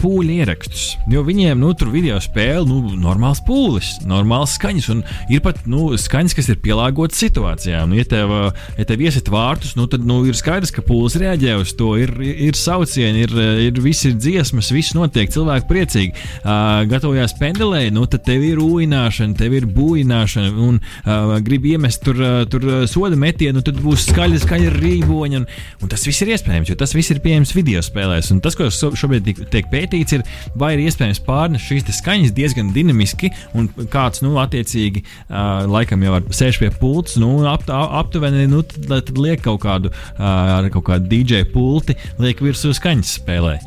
[0.00, 0.86] pūļu ierakstus.
[1.12, 5.89] Jo viņiem nu, tur video spēle, nu, normāls pūlis, normāls skaņas un ir pat nu,
[5.98, 7.90] skaņas, kas ir pielāgotas situācijām.
[7.90, 8.32] Nu, ja tev,
[8.78, 11.92] ja tev iesit vārtus, nu, tad nu, ir skaidrs, ka pūlis reaģē uz to.
[12.00, 13.34] Ir, ir saucieni, ir,
[13.68, 16.14] ir visi ir dziesmas, viss notiek, cilvēki priecīgi.
[16.40, 22.04] Uh, gatavojās pendelē, nu, tad tev ir ūināšana, tev ir būināšana, un uh, gribi iemest
[22.06, 25.42] tur, uh, tur soda metienu, tad būs skaļa, skaļa rīboņa.
[25.42, 25.48] Un,
[25.80, 28.32] un tas viss ir iespējams, jo tas viss ir pieejams video spēlēs.
[28.34, 30.26] Un tas, ko šobrīd tiek pētīts, ir,
[30.58, 36.20] vai ir iespējams pārnest šīs skaņas diezgan dinamiski un kāds, nu, attiecīgi, uh, laikam jau
[36.36, 41.10] sēž pie pults, nu, ap, aptuveni nu, tad, tad liek kaut kādu, ar kaut kādu
[41.10, 43.58] DJ pulti, liek virsū skaņas spēlē.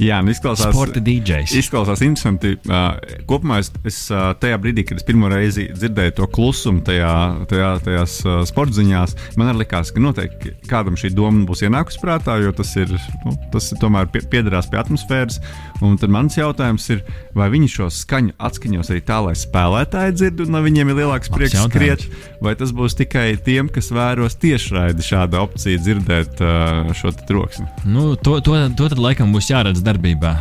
[0.00, 1.54] Jā, nu izklausās, Sporta DJs.
[1.60, 2.54] Izklausās interesanti.
[2.66, 2.96] Uh,
[3.30, 7.12] kopumā es, es uh, tajā brīdī, kad es pirmo reizi dzirdēju to klusumu tajā,
[7.50, 12.02] tajā, tajās uh, sporta ziņās, man arī likās, ka noteikti kādam šī doma būs ienākusi
[12.02, 12.90] prātā, jo tas ir,
[13.22, 15.38] nu, tas tomēr pie, piederās pie atmosfēras.
[15.82, 17.00] Un tad mans jautājums ir,
[17.34, 21.32] vai viņi šo skaņu atskaņos arī tā, lai spēlētāji dzird, un lai viņiem ir lielāks
[21.34, 22.06] prieks skriet,
[22.44, 27.66] vai tas būs tikai tiem, kas vēros tiešraidi šāda opcija dzirdēt uh, šo troksni?
[27.84, 30.36] Nu, to, to, to tad laikam būs jāredz darbībā.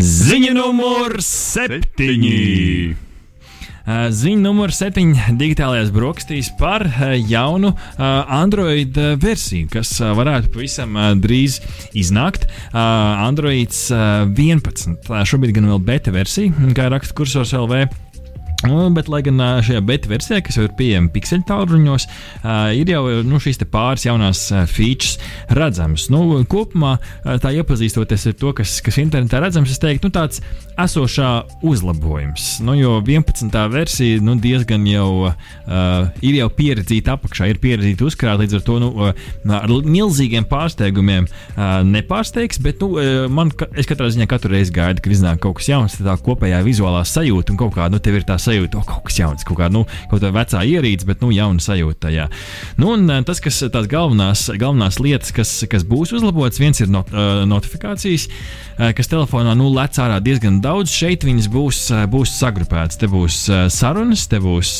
[0.00, 3.09] Ziņa numur septiņi.
[3.88, 5.14] Ziņa numur 7.
[5.40, 6.84] digitālajās brokastīs par
[7.28, 11.60] jaunu Android versiju, kas varētu pavisam drīz
[11.96, 12.44] iznākt.
[12.76, 15.08] Android 11.
[15.08, 17.86] Šobrīd gan vēl beta versija, kā raksta kursors LV.
[18.60, 22.04] Nu, bet, lai gan šajā beta versijā, kas jau ir pieejama pikseļu tālruņos,
[22.76, 25.16] ir jau nu, šīs pāris jaunās features
[25.56, 26.10] redzamas.
[26.12, 26.98] Nu, kopumā,
[27.40, 30.42] tā iepazīstoties ar to, kas, kas internetā redzams, es teiktu, nu, tāds
[30.80, 31.30] esošā
[31.64, 32.50] uzlabojums.
[32.64, 33.56] Nu, jo 11.
[33.72, 35.32] versija nu, diezgan jau uh,
[36.24, 38.90] ir jau pieredzīta apakšā, ir pieredzīta uzkrāta, līdz ar to nu,
[39.56, 42.92] ar milzīgiem pārsteigumiem uh, nepārsteigs, bet nu,
[43.32, 47.02] man, es katrā ziņā katru reizi gaidu, kad iznāk kaut kas jauns, tā kopējā vizuālā
[47.08, 49.60] sajūta un kaut kā, nu, tev ir tā sajūta sajūta, oh, kaut kas jauns, kaut
[49.60, 52.28] kāda nu, kaut vecā ierīce, bet nu, jauna sajūta tajā.
[52.80, 56.90] Nu, un eh, tas, kas tās galvenās, galvenās lietas, kas, kas būs uzlabotas, viens ir
[56.92, 58.28] not, uh, notifikācijas,
[58.96, 60.92] kas telefonā nu, lec ārā diezgan daudz.
[60.94, 62.98] Šeit viņas būs, būs sagrupētas.
[63.00, 63.36] Te būs
[63.74, 64.70] sarunas, te būs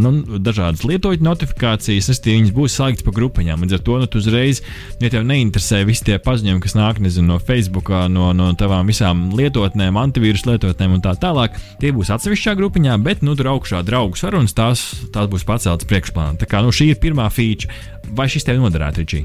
[0.00, 3.64] nu, dažādas lietotāju notifikācijas, es tie viņas būs saliktas pa grupiņām.
[3.64, 4.62] Līdz ar to nu, uzreiz,
[5.02, 9.28] ja tev neinteresē visi tie paziņojumi, kas nāk nezinu, no Facebook, no, no tavām visām
[9.36, 14.16] lietotnēm, antivīrus lietotnēm un tā tālāk, tie būs atsevišķā grupiņā, bet nu, tur augšā draugu
[14.16, 16.40] sarunas, tās, tās būs paceltas priekšplānā.
[16.40, 17.72] Tā kā nu, šī ir pirmā feature.
[18.16, 19.24] Vai šis tev noderētu, Ričī?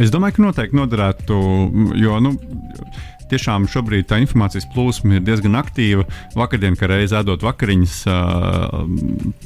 [0.00, 1.36] Es domāju, ka noteikti noderētu,
[2.00, 2.32] jo nu,
[3.32, 6.06] tiešām šobrīd tā informācijas plūsma ir diezgan aktīva.
[6.36, 7.98] Vakardien, kad reizē ēdot vakariņas,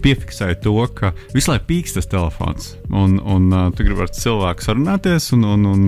[0.02, 2.72] piefiksēja to, ka visu laiku pīkst tas telefons.
[2.90, 5.32] Un, un tu gribi ar cilvēku sarunāties.
[5.36, 5.84] Un, un, un,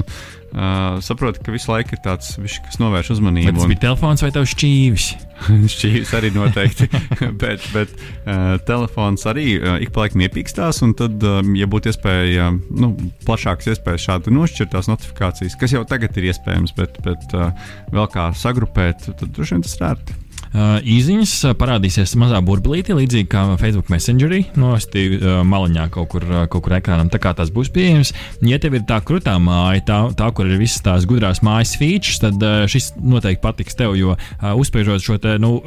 [0.49, 3.53] Uh, saprotu, ka visu laiku ir tāds, viš, kas novērš uzmanību.
[3.53, 5.09] Tas bija telefons vai tavs šķīvis?
[5.75, 6.89] šķīvis arī noteikti.
[7.43, 10.81] bet bet uh, telefons arī uh, ik pa laikam iepīkstās.
[10.87, 12.49] Un tad, um, ja būtu iespēja,
[12.81, 12.95] nu,
[13.29, 17.53] plašākas iespējas šādi nošķirt tās notifikācijas, kas jau tagad ir iespējams, bet, bet uh,
[17.93, 20.17] vēl kā sagrupēt, tad droši vien tas ir ērti.
[20.57, 26.65] Īziņas uh, parādīsies mazā burbulītī, līdzīgi kā Facebook Messengerī, nosti uh, maliņā kaut kur, kaut
[26.65, 27.11] kur ekrānam.
[27.13, 28.15] Tā kā tas būs pieejams.
[28.47, 32.21] Ja tev ir tā krūtā māja, tā, tā kur ir visas tās gudrās mājas features,
[32.23, 35.59] tad šis noteikti patiks tev, jo uzspiežot šo te, nu,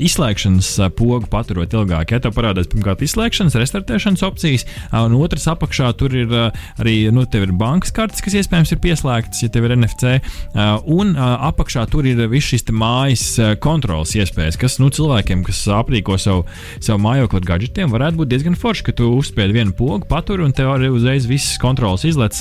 [0.00, 6.14] izslēgšanas pogu, paturot ilgāk, ja tev parādās pirmkārt izslēgšanas, restartēšanas opcijas, un otrs apakšā tur
[6.16, 10.18] ir arī nu, ir bankas kartes, kas iespējams ir pieslēgtas, ja tev ir NFC,
[10.90, 13.54] un apakšā tur ir viss šis mājas uh,
[14.14, 16.44] kontrols iespējas, kas nu, cilvēkiem, kas aprīko savu,
[16.80, 20.52] savu mājokli ar gadgetiem, varētu būt diezgan forši, ka tu uzspēj vienu pogu, patur un
[20.52, 22.36] tev arī uzreiz visas kontrols izlec,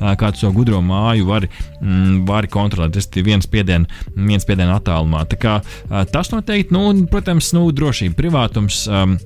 [0.00, 2.94] kā tu savu gudro māju vari, mm, vari kontrolēt.
[2.94, 5.26] Tas ir viens piediens, viens piediens attālumā.
[5.28, 5.58] Tā kā,
[6.12, 8.86] tas noteikti, nu, protams, nu, drošība, privātums.
[8.88, 9.18] Um,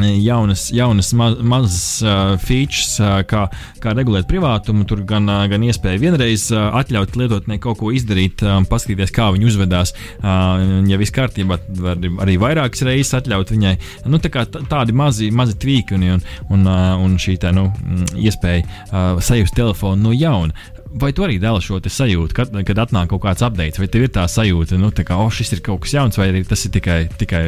[0.00, 3.46] jaunas, jaunas maz, mazas uh, features, uh, kā,
[3.82, 4.86] kā regulēt privātumu.
[4.88, 9.30] Tur gan, uh, gan iespēja vienreiz uh, atļaut lietotnē kaut ko izdarīt, uh, paskatīties, kā
[9.34, 9.94] viņi uzvedās.
[10.20, 13.76] Uh, ja viss kārtībā, tad var arī vairākas reizes atļaut viņai.
[14.08, 17.68] Nu, tā tādi mazi, mazi tvīki un, un, un, uh, un šī tā, nu,
[18.16, 20.56] iespēja uh, sajust telefonu no jauna.
[20.92, 24.12] Vai tu arī dēli šo sajūtu, kad, kad atnāk kaut kāds update, vai tev ir
[24.12, 26.72] tā sajūta, nu, tā kā, oh, šis ir kaut kas jauns, vai arī tas ir
[26.74, 27.42] tikai, tikai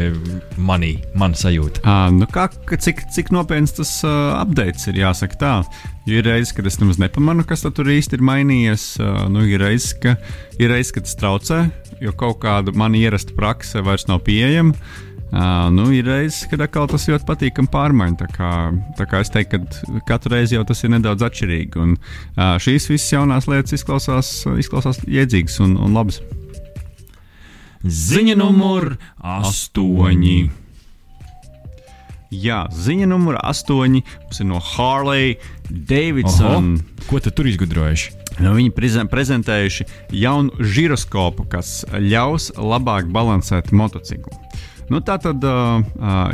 [0.57, 1.85] manī, mana sajūta?
[1.85, 5.55] À, nu kā, cik, cik nopietns tas uh, updates ir, jāsaka tā.
[6.09, 8.87] Jo ir reizes, kad es nemaz nepamanu, kas tur īsti ir mainījies.
[9.01, 10.17] Uh, nu, ir reizes, ka,
[10.61, 11.65] ir reizes, kad tas traucē,
[12.05, 14.77] jo kaut kāda man ierasta prakse vairs nav pieejama.
[15.35, 18.17] Uh, nu, ir reizes, kad atkal tas ļoti patīkami pārmaiņa.
[18.21, 18.51] Tā kā,
[18.95, 21.81] tā kā es teiktu, ka katru reizi jau tas ir nedaudz atšķirīgi.
[21.83, 24.31] Un, uh, šīs visas jaunās lietas izklausās,
[24.63, 26.21] izklausās jēdzīgas un, un labas.
[27.83, 30.37] Ziņa numur astoņi.
[32.35, 35.35] Jā, ziņa numur astoņi mums ir no Harley
[35.67, 36.77] Davidson.
[36.79, 38.15] Oho, ko tu tur izgudrojuši?
[38.39, 38.71] Nu, viņi
[39.11, 39.87] prezentējuši
[40.19, 44.35] jaunu giroskopu, kas ļaus labāk balansēt motociklu.
[44.93, 45.85] Nu, tā tad, uh,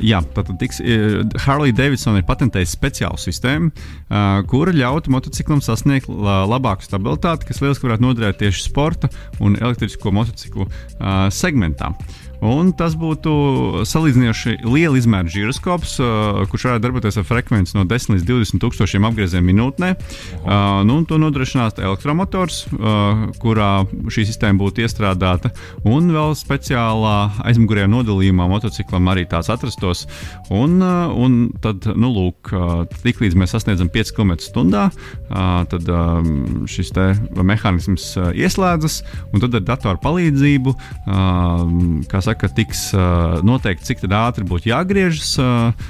[0.05, 5.63] jā, tā tad tiks, uh, Harley Davidson ir patentējis speciālu sistēmu, uh, kura ļautu motociklam
[5.65, 11.95] sasniegt uh, labāku stabilitāti, kas lieliski varētu noderēt tieši sporta un elektrisko motociklu uh, segmentā.
[11.95, 17.85] Uh, Un tas būtu salīdzinoši liela izmēra giroskops, uh, kurš varētu darboties ar frekvenci no
[17.89, 19.93] 10 līdz 20 tūkstošiem apgrieziem minūtē.
[20.41, 25.53] Uh, nu, to nodrošinās elektromotors, uh, kurā šī sistēma būtu iestrādāta,
[25.85, 27.17] un vēl speciālā
[27.51, 30.07] aizmugurējā nodalījumā motociklam arī tāds atrastos.
[30.49, 36.65] Un, uh, un tad, nu, lūk, uh, tiklīdz mēs sasniedzam 5 km/h, uh, tad um,
[36.71, 36.95] šis
[37.37, 39.01] mehānisms uh, ieslēdzas,
[39.35, 45.89] un tad ar datoru palīdzību, uh, saka, tiks uh, noteikti, cik ātri būtu jāgriežas uh,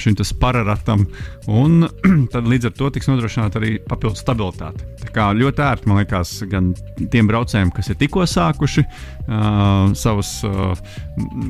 [0.00, 1.06] šim pararatam,
[1.48, 1.86] un
[2.32, 4.84] tad līdz ar to tiks nodrošināta arī papildus stabilitāte.
[5.00, 6.72] Tā kā ļoti ērti, man liekas, gan
[7.12, 8.84] tiem braucējiem, kas ir tikko sākuši
[9.26, 10.72] uh, savus uh,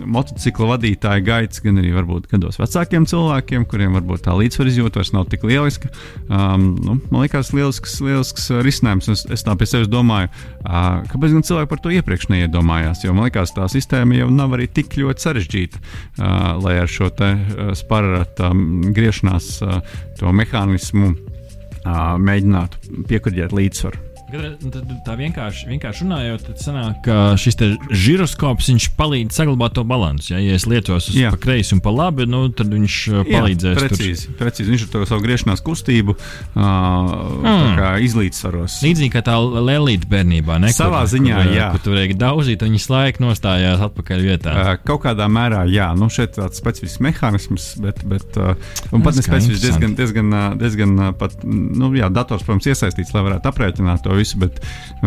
[0.07, 5.13] motociklu vadītāju gaitas, gan arī varbūt gados vecākiem cilvēkiem, kuriem varbūt tā līdzsvaru izjūta vairs
[5.15, 5.91] nav tik lieliska.
[6.29, 9.11] Um, nu, man liekas, lielisks, lielisks risinājums.
[9.13, 10.31] Es, es tā pie sevis domāju,
[10.63, 14.57] uh, kāpēc gan cilvēki par to iepriekš neiedomājās, jo man liekas, tā sistēma jau nav
[14.59, 19.83] arī tik ļoti sarežģīta, uh, lai ar šo te uh, sparu ar um, griešanās uh,
[20.21, 24.12] to mehānismu uh, mēģinātu piekurģēt līdzsvaru.
[24.33, 27.59] Tad, tā vienkārši, vienkārši runājot, tad sanāk, ka šis
[27.93, 30.31] žiroskops palīdz saglabāt to līdzsvaru.
[30.33, 30.39] Ja?
[30.41, 33.77] ja es liecos uz pa kreisi un pa labi, nu, tad viņš uh, palīdzēs.
[33.77, 34.39] Jā, precīzi, tur...
[34.41, 34.73] precīzi.
[34.73, 37.83] Viņš ar to savu griešanās kustību uh, mm.
[38.07, 38.79] izlīdzsvaros.
[38.87, 40.57] Līdzīgi kā tā lēlīte bērnībā.
[40.65, 40.73] Ne?
[40.73, 41.69] Savā kur, ziņā, kur, jā.
[41.77, 44.57] Kur tur vajag daudzīt, un viņš laika nostājās atpakaļ vietā.
[44.57, 45.91] Uh, kaut kādā mērā, jā.
[45.99, 48.57] Nu, šeit tāds specifisks mehānisms, bet, bet uh,
[49.05, 54.22] pat nespēcīgs diezgan, diezgan, diezgan pat, nu, jā, dators, protams, iesaistīts, lai varētu aprēķināt to
[54.23, 54.61] visu, bet,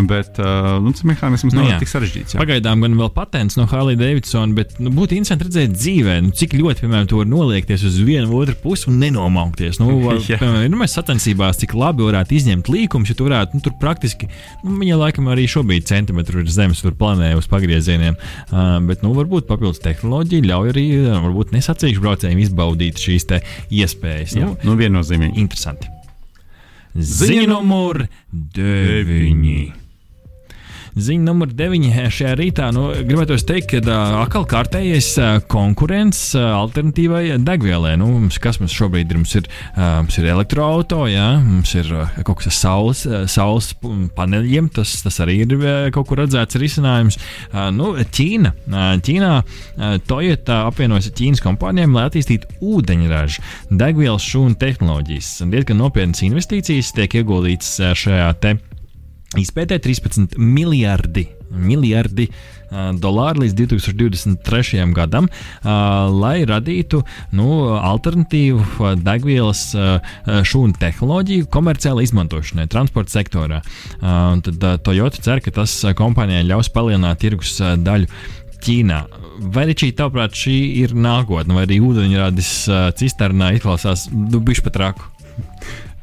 [0.10, 2.36] bet uh, nu, tas mehānisms nu, nav tik sarežģīts.
[2.36, 2.42] Jā.
[2.42, 6.56] Pagaidām gan vēl patents no Harley Davidson, bet nu, būtu interesanti redzēt dzīvē, nu, cik
[6.60, 9.80] ļoti, piemēram, to var noliekties uz vienu otru pusi un nenomaukties.
[9.82, 9.98] Nu,
[10.28, 14.30] piemēram, nu, mēs sacensībās cik labi varētu izņemt līkumus, ja tu varētu nu, tur praktiski,
[14.64, 19.16] nu, viņa laikam arī šobrīd centimetru ir zemes, tur planē uz pagriezieniem, uh, bet, nu,
[19.18, 20.88] varbūt papildus tehnoloģija ļauj arī,
[21.28, 23.30] varbūt nesacīšu braucējiem izbaudīt šīs
[23.74, 24.38] iespējas.
[24.38, 25.40] Jā, nu, viennozīmīgi.
[25.42, 25.95] Interesanti.
[26.96, 29.85] Ziņa numur 9.
[30.96, 32.70] Ziņa numur 9 šajā rītā.
[32.72, 35.10] Nu, gribētu teikt, ka atkal kārtējais
[35.52, 37.98] konkurence uh, alternatīvai degvielai.
[38.00, 39.20] Nu, mums, kas mums šobrīd ir?
[39.20, 41.26] Mums ir, mums ir elektroautorāta, ja?
[41.44, 41.90] mums ir
[42.24, 43.74] kaut kas ar saules, saules
[44.16, 44.70] paneļiem.
[44.76, 45.58] Tas, tas arī ir
[45.96, 47.20] kaut kur redzēts risinājums.
[47.76, 48.54] Nu, Ķīna.
[49.04, 49.34] Ķīnā
[50.08, 55.34] Toyota apvienojas ar Ķīnas kompānijām, lai attīstītu ūdeņraža degvielas šūnu tehnoloģijas.
[55.52, 58.56] Diezgan nopietnas investīcijas tiek ieguldītas šajā te
[59.42, 64.84] Izpētē 13 miljardi miljardi uh, dolāru līdz 2023.
[64.96, 65.72] gadam, uh,
[66.12, 67.02] lai radītu
[67.36, 73.62] nu, alternatīvu degvielas uh, šūnu tehnoloģiju komerciāli izmantošanai transporta sektorā.
[74.00, 78.10] Tad Toyota cer, ka tas kompānijai ļaus palielināt tirgus daļu
[78.66, 79.00] Ķīnā.
[79.54, 82.52] Vai arī, tavuprāt, šī ir nākotne, vai arī ūdeņradis
[82.98, 85.12] cisternā izklausās nu, bišķi pat raku?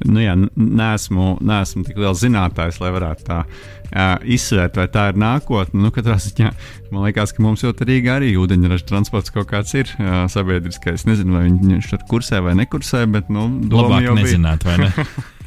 [0.09, 5.21] Nu, jā, nesmu, nesmu tik liels zinātājs, lai varētu tā uh, izsvērt, vai tā ir
[5.21, 5.83] nākotne.
[5.83, 6.53] Nu, katrā ziņā
[6.93, 11.07] man liekas, ka mums jau Rīgā arī ūdeņraža transports kaut kāds ir uh, sabiedriskais.
[11.09, 14.93] Nezinu, vai viņš tur kursē vai nekursē, bet nu, labāk jau nezināt, vai ne?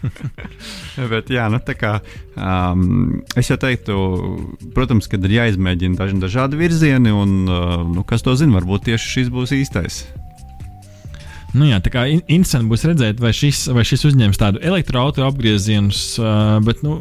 [1.12, 1.95] Bet, jā, nu, kā,
[2.38, 3.95] um, es jau teiktu,
[4.76, 9.16] protams, ka ir jāizmēģina daži, dažādi virzieni, un uh, nu, kas to zina, varbūt tieši
[9.16, 10.03] šis būs īstais.
[11.56, 16.01] Nu jā, tā kā interesanti būs redzēt, vai šis, vai šis uzņems tādu elektroautorātu apgriezienus,
[16.20, 16.97] uh, bet nu,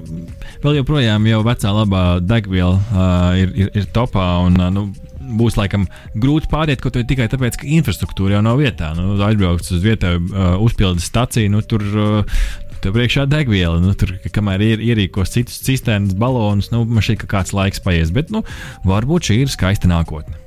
[0.63, 4.29] vēl joprojām jau vecā labā degviela uh, ir, ir, ir topā.
[4.47, 4.93] Un, uh, nu,
[5.25, 5.87] Būs laikam
[6.21, 8.91] grūti pāriet ko tikai tāpēc, ka infrastruktūra jau nav vietā.
[8.93, 12.37] Nu, aizbraukt uz vietēju uh, uzpildes staciju, nu, tur uh,
[12.85, 13.81] tev priekšā degviela.
[13.81, 18.13] Nu, tur, kamēr ir ierīkos citus cisternas, balonus, nu, man šķiet, ka kāds laiks paies.
[18.13, 18.45] Bet, nu,
[18.85, 20.44] varbūt šī ir skaista nākotne.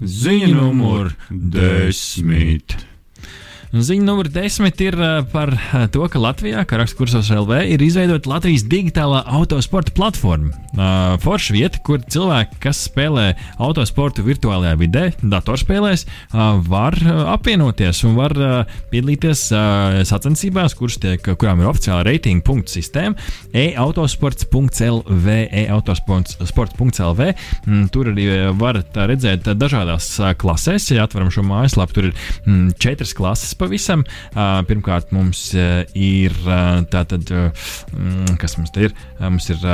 [0.00, 2.76] Ziņa numur desmit.
[3.74, 4.94] Ziņa numur desmit ir
[5.32, 5.50] par
[5.90, 10.52] to, ka Latvijā, kā raksta kursos LV, ir izveidota Latvijas digitālā autosporta platforma.
[10.74, 16.94] Uh, Forša vieta, kur cilvēki, kas spēlē autosportu virtuālajā vidē, datorspēlēs, uh, var
[17.32, 23.18] apvienoties un var uh, piedalīties uh, sacensībās, tiek, kurām ir oficiāla reitinga punktu sistēma,
[23.50, 27.30] e-autosports.lv, e-autosports.lv.
[27.66, 32.14] Mm, tur arī varat redzēt dažādās klasēs, ja atveram šo mājaslapu, tur ir
[32.46, 34.04] mm, četras klases pavisam.
[34.68, 36.38] Pirmkārt, mums ir
[36.92, 37.34] tātad,
[38.40, 38.96] kas mums te ir?
[39.24, 39.68] Mums ir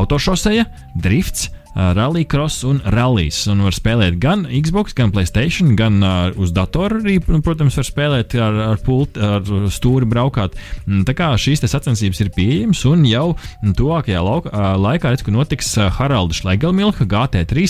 [0.00, 0.66] autošoseja,
[0.98, 3.42] drifts rallycross un rallies.
[3.50, 8.36] Un var spēlēt gan Xbox, gan Playstation, gan uh, uz datora arī, protams, var spēlēt
[8.40, 10.56] ar, ar pulti, ar stūri braukāt.
[10.86, 13.26] Mm, tā kā šīs sacensības ir pieejamas, un jau
[13.64, 17.66] tuvākajā lauka, uh, laikā, redz, ka notiks Haralda Šlegelmilka GT3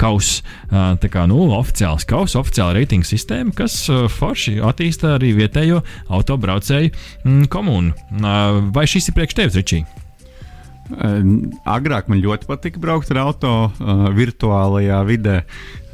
[0.00, 0.36] kaus.
[0.70, 5.82] Uh, tā kā, nu, oficiāls kaus, oficiāla reitinga sistēma, kas uh, forši attīsta arī vietējo
[6.12, 7.94] autobraucēju mm, komunu.
[8.18, 10.03] Uh, vai šis ir priekš tevis, Ričija?
[10.84, 15.38] Agrāk man ļoti patika braukt ar auto uh, virtuālajā vidē.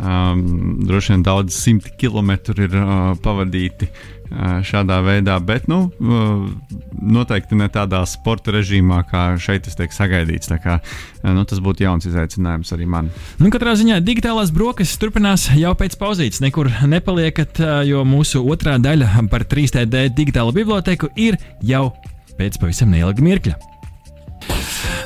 [0.01, 6.83] Um, droši vien daudz simti kilometru ir uh, pavadīti uh, šādā veidā, bet nu, uh,
[6.99, 10.51] noteikti ne tādā sporta režīmā, kā šeit tas tiek sagaidīts.
[10.65, 13.13] Kā, uh, nu, tas būtu jauns izaicinājums arī man.
[13.39, 16.43] Nu, katrā ziņā digitālās brokastis turpinās jau pēc pauzītes.
[16.43, 21.93] Nekur nepaliekat, uh, jo mūsu otrā daļa par 3D digitālo biblioteku ir jau
[22.41, 23.80] pēc pavisam neilga mirkļa.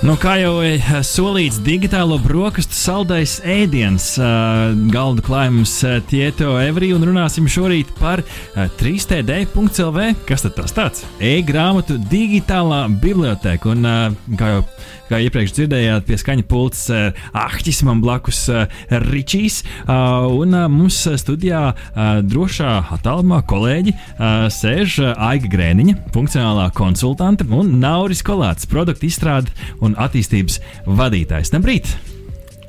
[0.05, 0.75] Nu, kā jau e,
[1.07, 8.21] solīts, digitālo brokastu saldais ēdiens uh, galda klājums uh, Tieto Evri un runāsim šorīt par
[8.25, 10.11] uh, 3td.lv.
[10.29, 11.07] Kas tad tas tāds?
[11.25, 13.73] E-grāmatu digitālā biblioteka.
[13.73, 13.89] Un,
[14.39, 14.65] kā jau
[15.09, 18.65] kā iepriekš dzirdējāt, pie skaņa pults uh, Ahtis, man blakus uh,
[19.05, 19.63] Ričijs.
[19.85, 26.71] Uh, un uh, mums studijā uh, drošā attālumā kolēģi uh, sēž uh, Aiga Grēniņa, funkcionālā
[26.77, 29.53] konsultante un Nauris Kolāts, produktu izstrāde
[29.85, 31.53] un attīstības vadītājs.
[31.55, 31.95] Labrīt!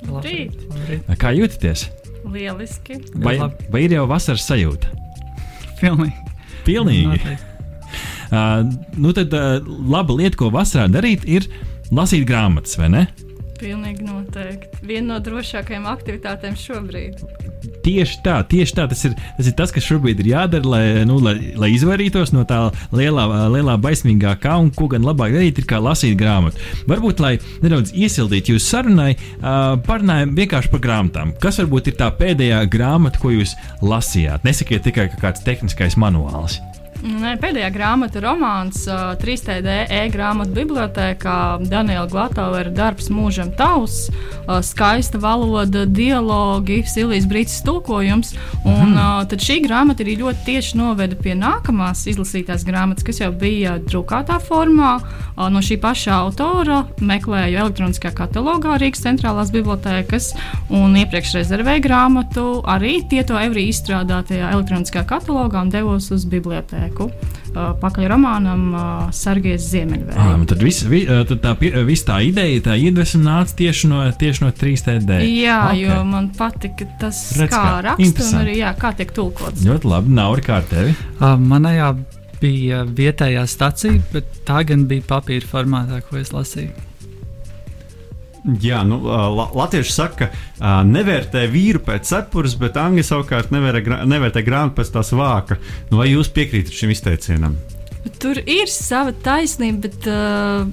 [0.06, 0.60] Labrīt!
[0.70, 1.16] Labrīt.
[1.22, 1.88] Kā jūtaties?
[2.26, 3.00] Lieliski!
[3.22, 3.38] Vai,
[3.72, 4.92] vai ir jau vasaras sajūta?
[5.82, 6.26] Pilnīgi!
[6.66, 7.38] Pilnīgi.
[8.34, 8.66] Uh,
[8.98, 11.46] nu tad uh, laba lieta, ko vasarā darīt, ir
[11.94, 13.06] lasīt grāmatas, vai ne?
[13.56, 14.82] Pilnīgi noteikti.
[14.84, 17.22] Viena no drošākajām aktivitātēm šobrīd.
[17.86, 18.86] Tieši tā, tieši tā.
[18.92, 22.44] Tas ir, tas ir tas, kas šobrīd ir jādara, lai, nu, lai, lai izvairītos no
[22.50, 22.60] tā
[22.96, 26.60] lielā, lielā baismīgā kā un ko gan labāk darīt, ir kā lasīt grāmatu.
[26.90, 31.36] Varbūt, lai nedaudz iesildītu jūsu sarunai, uh, parunājam vienkārši par grāmatām.
[31.42, 33.56] Kas varbūt ir tā pēdējā grāmata, ko jūs
[33.86, 34.44] lasījāt?
[34.48, 36.60] Nesakiet tikai kā kāds tehniskais manuāls.
[37.06, 44.08] Nē, pēdējā grāmata romāns uh, 3D e-grāmatu bibliotekā Daniela Glatovera darbs mūžam tavs,
[44.66, 48.34] skaista valoda, dialogi, Silvijas Brīsīs tulkojums.
[48.66, 49.28] Un, mm.
[49.30, 54.40] tad šī grāmata arī ļoti tieši noveda pie nākamās izlasītās grāmatas, kas jau bija drukātā
[54.42, 54.96] formā.
[55.38, 60.32] No šī paša autora meklēju elektroniskā katalogā Rīgas centrālās bibliotekas
[60.74, 67.12] un iepriekš rezervēju grāmatu arī Tieto Evrī izstrādātajā elektroniskā katalogā un devos uz bibliotēku laiku.
[67.56, 70.18] Uh, pakaļ romānam uh, Sergejs Ziemeļvējs.
[70.20, 71.54] Ah, tad, vis, vi, uh, tad tā,
[71.88, 75.22] vis tā ideja, tā iedvesma nāca tieši no, tieši no 3D.
[75.24, 75.86] Jā, okay.
[75.86, 79.64] jo man patika tas, Redz, kā, kā raksta un arī jā, kā tiek tulkots.
[79.64, 80.98] Ļoti labi, nav arī kā tevi.
[81.16, 81.94] Uh, manējā
[82.42, 86.85] bija vietējā stacija, bet tā gan bija papīra formātā, ko es lasīju.
[88.62, 94.44] Jā, nu, la, latvieši saka, ka nevērtē vīru pēc cepures, bet angļu savukārt nevērtē, nevērtē
[94.46, 95.58] grāmatu pēc tās vāka.
[95.90, 97.58] Nu, vai jūs piekrītat šim izteicienam?
[98.22, 100.68] Tur ir sava taisnība, bet uh,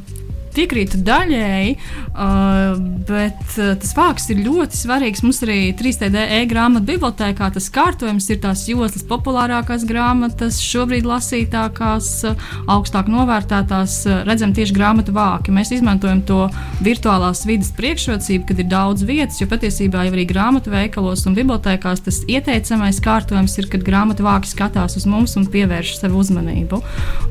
[0.56, 1.72] piekrītu daļēji,
[2.12, 2.76] uh,
[3.08, 5.22] bet uh, tas vārks ir ļoti svarīgs.
[5.24, 12.50] Mums arī 3D e-grāmatu bibliotekā tas kārtojums ir tās joslas populārākās grāmatas, šobrīd lasītākās, uh,
[12.72, 15.54] augstāk novērtētās, uh, redzam tieši grāmatu vāki.
[15.54, 16.44] Mēs izmantojam to
[16.84, 22.04] virtuālās vidas priekšrocību, kad ir daudz vietas, jo patiesībā jau arī grāmatu veikalos un bibliotekās
[22.04, 26.82] tas ieteicamais kārtojums ir, kad grāmatu vāki skatās uz mums un pievērš sev uzmanību.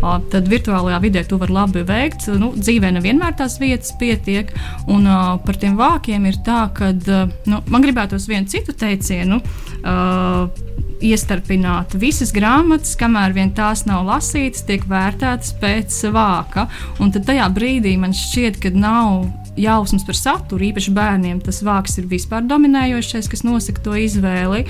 [0.02, 2.28] Uh, tad virtuālajā vidē to var labi veikt.
[2.42, 4.52] Nu, dzīvē nevienmēr nevienmēr tās vietas pietiek.
[4.88, 9.42] Un uh, par tiem vākiem ir tā, ka uh, nu, man gribētos vienu citu teicienu.
[9.82, 10.48] Uh,
[11.02, 16.68] Iestarpināt visas grāmatas, kamēr vien tās nav lasītas, tiek vērtētas pēc vāka.
[17.02, 19.26] Un tad tajā brīdī man šķiet, ka nav
[19.62, 24.66] jausmas par saturu, īpaši bērniem, tas vārks ir vispār dominējošais, kas nosaka to izvēli.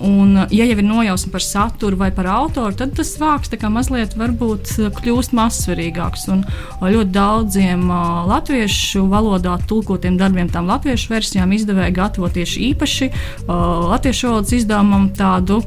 [0.00, 4.72] Un, ja jau ir nojausma par saturu vai par autoru, tad tas vārks mazliet varbūt
[4.96, 6.26] kļūst mazsvarīgāks.
[6.32, 6.44] Un
[6.80, 7.84] ļoti daudziem
[8.30, 13.10] latviešu valodā tulkotiem darbiem, tām latviešu versijām izdevēja gatavo tieši īpaši
[13.48, 15.60] latviešu valodas izdevumam tādu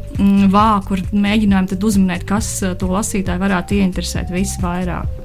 [0.53, 5.22] vāku, kur mēģinājumu uzminēt, kas to lasītāju varētu ieinteresēt visvairāk.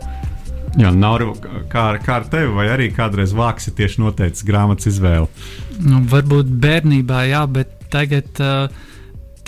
[0.79, 1.33] Jā, Nauru,
[1.71, 5.27] kā, kā ar tevi, vai arī kādreiz vāks ir tieši noteicis grāmatas izvēle?
[5.83, 8.71] Nu, varbūt bērnībā, jā, bet tagad, uh,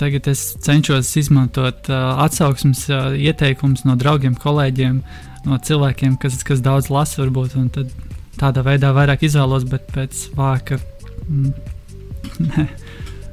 [0.00, 5.02] tagad es cenšos izmantot uh, atsauksmes uh, ieteikumus no draugiem, kolēģiem,
[5.46, 7.54] no cilvēkiem, kas, kas daudz lasa, varbūt,
[8.40, 10.80] tādā veidā vairāk izvēlos, bet pēc vāka.
[11.28, 11.54] Mm,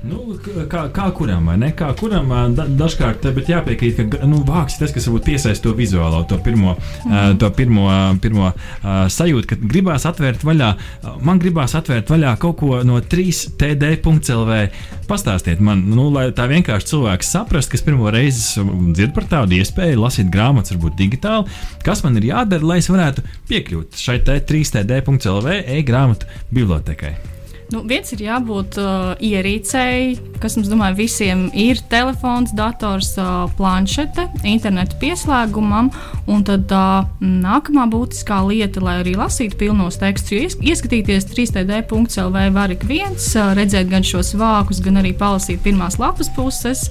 [0.08, 0.38] Nu,
[0.72, 1.72] kā, kā kuram, vai ne?
[1.78, 6.22] Kā kuram da, dažkārt, jāpiekrīt, ka nu, vāks ir tas, kas varbūt piesaista to vizuālo,
[6.30, 7.12] to pirmo, mm.
[7.12, 7.88] uh, to pirmo,
[8.24, 10.72] pirmo uh, sajūtu, kad gribās atvērt vaļā.
[11.28, 14.60] Man gribās atvērt vaļā kaut ko no 3TD.CLV.
[15.08, 20.01] Pastāstiet man, nu, lai tā vienkārši cilvēks saprastu, kas pirmo reizi dzird par tādu iespēju
[20.03, 21.47] lasīt grāmatas, varbūt digitāli,
[21.86, 27.36] kas man ir jādara, lai es varētu piekļūt šai 3TD.CLV e-grāmatu bibliotekai.
[27.68, 34.24] Nu, viens ir jābūt uh, ierīcei, kas mums, domāju, visiem ir telefons, dators, uh, planšete,
[34.47, 35.89] interneta pieslēgumam.
[36.32, 42.72] Un tad uh, nākamā būtiskā lieta, lai arī lasītu pilnos tekstus, ies, ieskatīties 3D.CLV var
[42.72, 46.86] ik viens, uh, redzēt gan šos vākus, gan arī palasīt pirmās lapas puses.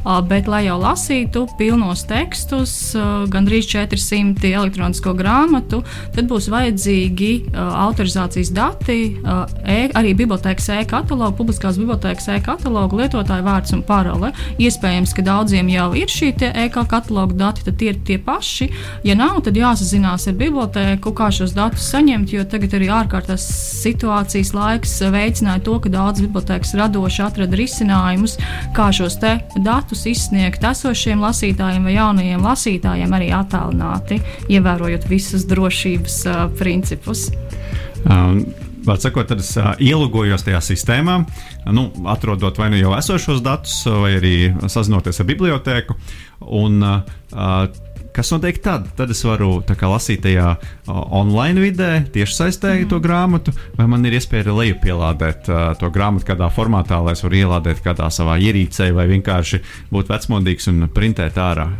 [0.00, 5.82] Uh, bet, lai jau lasītu pilnos tekstus, uh, gandrīz 400 elektronisko grāmatu,
[6.16, 13.46] tad būs vajadzīgi uh, autorizācijas dati, uh, e, arī bibliotekas e-katalogu, publiskās bibliotekas e-katalogu, lietotāju
[13.46, 14.32] vārds un parole.
[14.62, 16.32] Iespējams, ka daudziem jau ir šī
[16.64, 18.70] e-kataloga dati, tad tie ir tie paši.
[19.06, 23.46] Ja nav, tad jāsazinās ar bibliotēku, kā šos datus saņemt, jo tagad arī ārkārtās
[23.82, 28.38] situācijas laiks veicināja to, ka daudz bibliotekas radoši atrada risinājumus,
[28.76, 34.20] kā šos datus izsniegt esošiem lasītājiem vai jaunajiem lasītājiem arī attālināti,
[34.52, 37.30] ievērojot visus drošības uh, principus.
[38.08, 38.61] Um.
[38.86, 41.20] Vārds sakot, tad es uh, ielūgojos tajā sistēmā,
[41.70, 45.98] nu, atrodot vai nu jau esošos datus, vai arī sazinoties ar bibliotēku.
[46.62, 47.72] Un, uh,
[48.12, 48.90] Kas notiek tad?
[48.92, 50.50] Tad es varu kā, lasīt tajā
[50.92, 52.90] online vidē, tieši saistē mm.
[52.90, 57.40] to grāmatu, vai man ir iespēja lejupielādēt uh, to grāmatu kādā formātā, lai es varu
[57.40, 59.62] ielādēt kādā savā ierīcē, vai vienkārši
[59.94, 61.70] būt vecmodīgs un printēt ārā.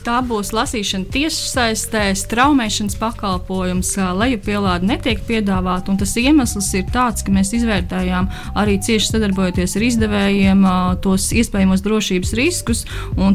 [0.00, 5.92] Tā būs lasīšana tiešsaistē, straumēšanas pakalpojums, lejupielāde netiek piedāvāta.
[6.00, 8.30] Tas iemesls ir tāds, ka mēs izvērtējām
[8.60, 10.64] arī cieši sadarbojoties ar izdevējiem
[11.04, 12.86] tos iespējamos drošības riskus.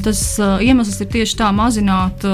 [0.07, 0.25] Tas
[0.65, 2.25] iemesls ir tieši tā mazināt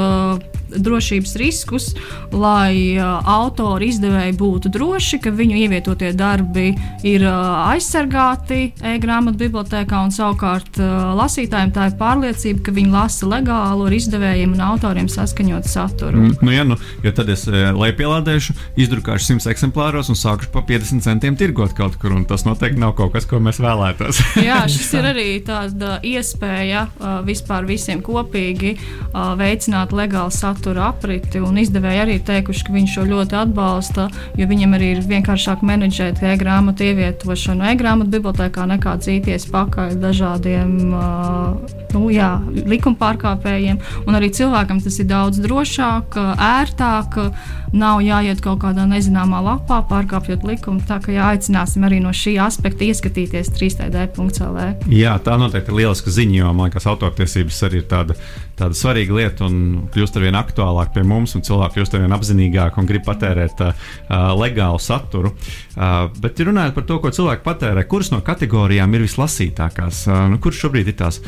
[0.78, 1.88] drošības riskus,
[2.32, 6.72] lai uh, autori izdevēji būtu droši, ka viņu ievietotie darbi
[7.08, 13.30] ir uh, aizsargāti e-grāmatu bibliotekā, un savukārt uh, lasītājiem tā ir pārliecība, ka viņi lasa
[13.32, 16.22] legālu ar izdevējiem un autoriem saskaņot saturu.
[16.22, 21.02] Mm, nu, ja, nu, ja tad es lejupielādēšu, izdrukāšu 100 eksemplāros un sākušu pa 50
[21.06, 24.22] centiem tirgot kaut kur, tas noteikti nav kaut kas, ko mēs vēlētos.
[24.50, 31.42] Jā, šis ir arī tāda iespēja uh, vispār visiem kopīgi uh, veicināt legālu satura apriti.
[31.62, 34.08] Izdevēji arī teikuši, ka viņi šo ļoti atbalsta,
[34.38, 40.78] jo viņiem arī ir vienkāršāk menedžēt e-grāmatu ievietošanu e-grāmatu bibliotekā nekā dzīties pakaļ dažādiem
[41.94, 42.32] nu, jā,
[42.68, 43.80] likuma pārkāpējiem.
[44.12, 47.14] Un arī cilvēkam tas ir daudz drošāk, ērtāk,
[47.72, 50.82] nav jāiet kaut kādā nezināmā lapā, pārkāpjot likumu.
[50.84, 54.66] Tā kā jāaicināsim arī no šī aspekta ieskatīties 3D.CLV.
[54.92, 58.18] Jā, tā noteikti ir lieliska ziņa, jo man liekas, autortiesības arī ir tāda,
[58.60, 62.18] tāda svarīga lieta un kļūst ar vien aktuālāk pie mums, un cilvēki kļūst ar vien
[62.18, 63.88] apzinīgāk un grib patērēt uh,
[64.36, 65.32] legālu saturu.
[65.78, 70.44] Uh, bet runājot par to, ko cilvēki patērē, kuras no kategorijām ir vislasītākās, uh, nu,
[70.44, 71.24] kuras šobrīd ir tās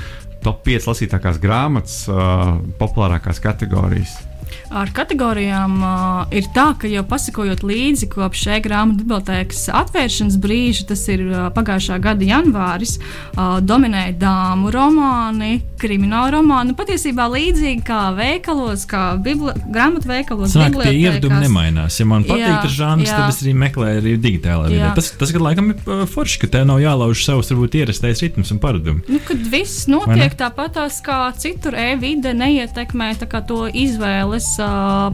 [0.46, 4.33] top 5 lasītākās grāmatas, uh, populārākās kategorijas?
[4.74, 10.88] Ar kategorijām uh, ir tā, ka jau pasakojot līdzi kopš šī grāmatu bibliotēkas atvēršanas brīža,
[10.89, 16.74] tas ir uh, pagājušā gada janvāris, uh, dominēja dāmu romāni, krimināla romāni.
[16.80, 20.55] Patiesībā līdzīgi kā veikalos, kā grāmatu veikalos.
[20.55, 21.99] Sanāk, tie ieradumi nemainās.
[22.01, 23.19] Ja man patīk jā, tas žanrs, jā.
[23.19, 24.89] tad es arī meklēju arī digitālā vidē.
[24.97, 28.55] Tas, tas, kad laikam ir uh, forši, ka tev nav jālauž savs, varbūt ierastais ritms
[28.55, 29.05] un paradumi.
[29.05, 34.49] Nu, kad viss notiek tāpatās kā citur, e-vide neietekmē to izvēles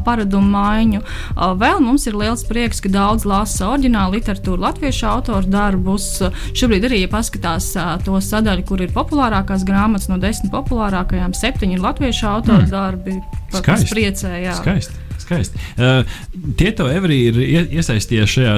[0.05, 1.01] paradumu maiņu.
[1.59, 6.07] Vēl mums ir liels prieks, ka daudz lasa oriģinālu literatūru, latviešu autoru darbus.
[6.57, 7.71] Šobrīd arī, ja paskatās
[8.05, 12.73] to sadaļu, kur ir populārākās grāmatas no desmit populārākajām, septiņi ir latviešu autoru mm.
[12.73, 13.19] darbi.
[13.53, 13.93] Skaisti.
[13.93, 14.57] Priecē, jā.
[14.61, 15.61] Skaisti skaisti.
[15.77, 16.01] Uh,
[16.59, 17.39] tie to Everī ir
[17.77, 18.55] iesaistījies šajā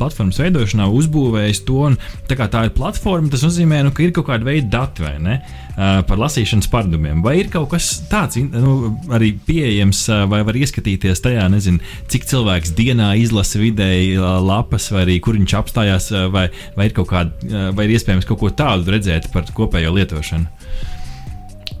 [0.00, 1.78] platformas veidošanā, uzbūvējis to.
[1.90, 1.98] Un,
[2.28, 5.16] tā kā tā ir platforma, tas nozīmē, nu, ka ir kaut kāda veida dati vai
[5.22, 5.40] ne?
[5.70, 7.22] Uh, par lasīšanas paradumiem.
[7.24, 11.80] Vai ir kaut kas tāds nu, arī pieejams, uh, vai var ieskatīties tajā, nezinu,
[12.10, 17.08] cik cilvēks dienā izlasa vidēji lapas, vai arī kur viņš apstājās, vai, vai ir kaut
[17.12, 20.89] kāda, vai ir iespējams kaut ko tādu redzēt par kopējo lietošanu?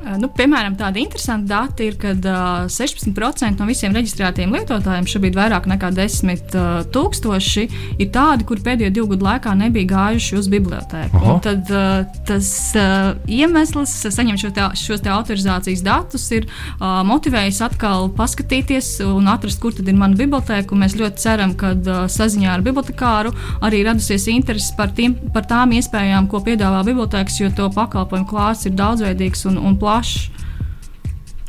[0.00, 5.36] Eh, nu, piemēram, tādi interesanti dati ir, ka uh, 16% no visiem reģistrētiem lietotājiem, šobrīd
[5.36, 7.64] vairāk nekā 10 uh, tūkstoši,
[8.00, 11.34] ir tādi, kuri pēdējo divu gadu laikā nebija gājuši uz bibliotēku.
[11.44, 12.48] Tad uh, tas
[12.80, 19.28] uh, iemesls saņemt šo te, šos te autorizācijas datus ir uh, motivējis atkal paskatīties un
[19.28, 20.80] atrast, kur tad ir mana bibliotēka.
[20.80, 23.34] Mēs ļoti ceram, ka uh, saziņā ar bibliotekāru
[23.68, 28.70] arī radusies interesi par, tiem, par tām iespējām, ko piedāvā bibliotēkas, jo to pakalpojumu klāsts
[28.70, 30.30] ir daudzveidīgs un, un plašs plašs.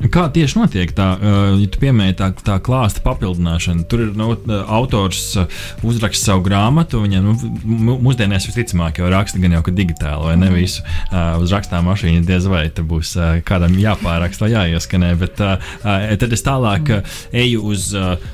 [0.10, 3.86] Kā tieši notiek tā, uh, ja tu piemēri tā, tā klāsta papildināšana?
[3.90, 9.42] Tur ir no, uh, autors uh, uzraksta savu grāmatu, viņam nu, mūsdienās visticamāk jau raksta
[9.42, 10.58] gan jau digitāli, vai ne mhm.
[10.58, 10.82] visu
[11.42, 12.24] uz rakstām mašīnu.
[12.26, 13.14] Diez vai tur būs
[13.48, 16.92] kādam jāpāraksta vai jāieskanē, bet tad es tālāk
[17.32, 17.90] eju uz,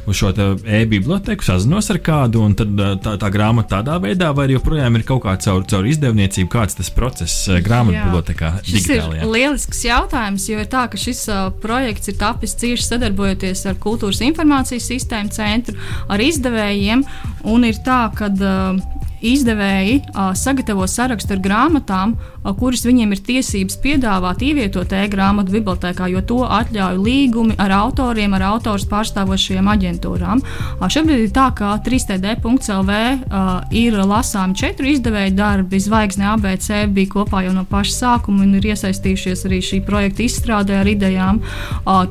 [0.07, 0.31] uz šo
[0.63, 5.23] e-biblioteku, sazinos ar kādu, un tad tā, tā grāmata tādā veidā, vai joprojām ir kaut
[5.25, 8.53] kā caur, caur izdevniecību, kāds tas process grāmatu bibliotekā.
[8.63, 11.25] Tas ir lielisks jautājums, jo ir tā, ka šis
[11.63, 15.77] projekts ir tapis cieši sadarbojoties ar Kultūras informācijas sistēmu centru,
[16.09, 17.03] ar izdevējiem.
[17.47, 23.21] Un ir tā, ka uh, izdevēji uh, sagatavo sarakstu ar grāmatām, uh, kuras viņiem ir
[23.27, 30.43] tiesības piedāvāt, ievietot e-grāmatu bibliotekā, jo to atļauj līgumi ar autoriem, ar autors pārstāvošajām aģentūrām.
[30.77, 35.81] Uh, šobrīd ir tā, ka 3D.CLV uh, ir lasāmi četru izdevēju darbi.
[35.81, 40.81] Zvaigzne ABC bija kopā jau no paša sākuma un ir iesaistījušies arī šī projekta izstrādē
[40.81, 41.39] ar idejām.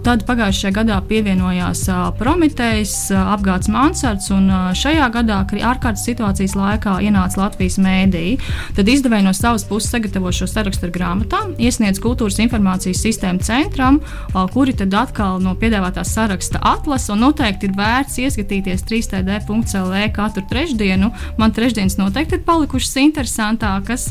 [0.07, 1.85] Tad pagājušajā gadā pievienojās
[2.19, 8.37] Prometējs, apgādes Mansards un šajā gadā ārkārtas situācijas laikā ienāca Latvijas mēdī.
[8.77, 14.01] Tad izdevēji no savas puses sagatavo šo sarakstu ar grāmatām, iesniedz Kultūras informācijas sistēmu centram,
[14.55, 17.17] kuri tad atkal no piedāvātās saraksta atlasa.
[17.19, 21.11] Noteikti ir vērts ieskatīties 3D.CLV katru trešdienu.
[21.39, 24.09] Man trešdienas noteikti ir palikušas interesantākas,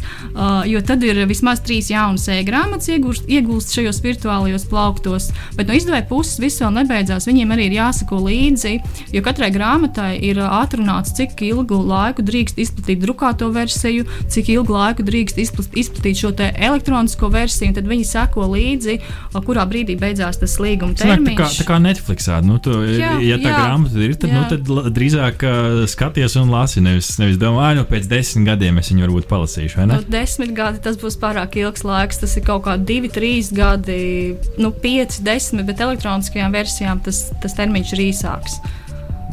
[0.69, 5.31] jo tad ir vismaz trīs jaunas e-grāmatas iegūst šajos virtuālajos plauktos.
[5.57, 7.27] Bet no izdevēja puses viss vēl nebeidzās.
[7.29, 8.75] Viņiem arī ir jāsako līdzi,
[9.15, 14.73] jo katrai grāmatai ir atrunāts, cik ilgu laiku drīkst izplatīt izplatīt drukāto versiju, cik ilgu
[14.75, 18.97] laiku drīkst izplatīt šo elektronisko versiju, un tad viņi seko līdzi,
[19.45, 21.37] kurā brīdī beidzās tas līguma termiņš.
[21.37, 24.41] Tā kā, tā kā Netflixā, nu, tu, jā, ja tā jā, grāmata ir, tad, nu,
[24.41, 24.43] jā.
[24.43, 28.91] nu, tad drīzāk uh, skaties un lasi, nevis, nevis domā, nu, pēc desmit gadiem es
[28.91, 29.85] viņu varbūt palasīšu?
[29.89, 34.35] Nu, desmit gadi tas būs pārāk ilgs laiks, tas ir kaut kā divi, trīs gadi,
[34.61, 38.59] nu, pieci, desmit, bet elektroniskajām versijām tas, tas termiņš ir īsāks.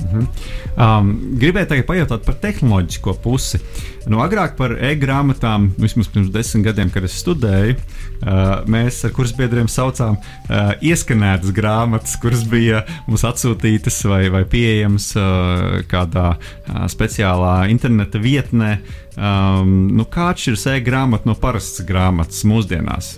[0.03, 0.27] Mhm.
[0.73, 3.61] Um, gribēju tagad pajautāt par tehnoloģisko pusi.
[4.11, 9.69] Nu, agrāk par e-grāmatām, vismaz pirms desmit gadiem, kad es studēju, uh, mēs ar kursbiedriem
[9.71, 17.69] saucām uh, ieskanētas grāmatas, kuras bija mums atsūtītas vai, vai pieejamas uh, kādā uh, speciālā
[17.73, 18.79] interneta vietnē.
[19.13, 23.15] Um, nu, kā atšķiras e-grāmata no parastas grāmatas mūsdienās?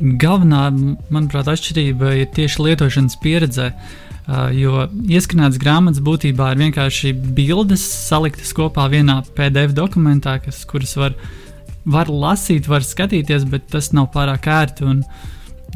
[0.00, 0.68] Galvenā,
[1.12, 3.72] manuprāt, atšķirība ir tieši lietošanas pieredzē.
[3.72, 4.06] Uh,
[4.54, 11.16] jo ieskanētas grāmatas būtībā ir vienkārši bildes saliktas kopā vienā PDF dokumentā, kas, kuras var,
[11.84, 15.02] var lasīt, var skatīties, bet tas nav pārāk ērti un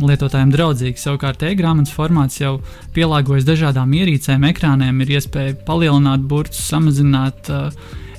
[0.03, 1.01] lietotājiem draudzīgi.
[1.01, 2.57] Savukārt, e-grāmatas formāts jau
[2.95, 7.71] pielāgojas dažādām ierīcēm, ekrāniem, ir iespēja palielināt burtus, samazināt, uh,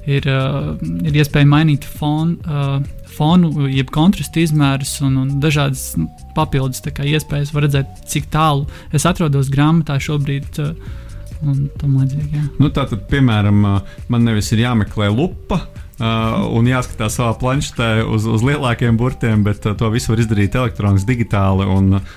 [0.07, 2.37] ir, uh, ir iespēja mainīt fonu.
[2.43, 7.53] Uh, fonu, jeb kontrastu izmērus un, un dažādas nu, papildus iespējas.
[7.55, 10.61] Var redzēt, cik tālu es atrodos grāmatā šobrīd.
[10.61, 11.01] Uh,
[11.43, 12.43] un tam līdzīgi.
[12.61, 13.65] Nu, tā tad, piemēram,
[14.11, 15.65] man nevis ir jāmeklē lupa.
[15.95, 20.57] Uh, un jāskatās savā planšetē uz, uz lielākiem burtiem, bet uh, to visu var izdarīt
[20.59, 22.09] elektroniski, digitāli un uh,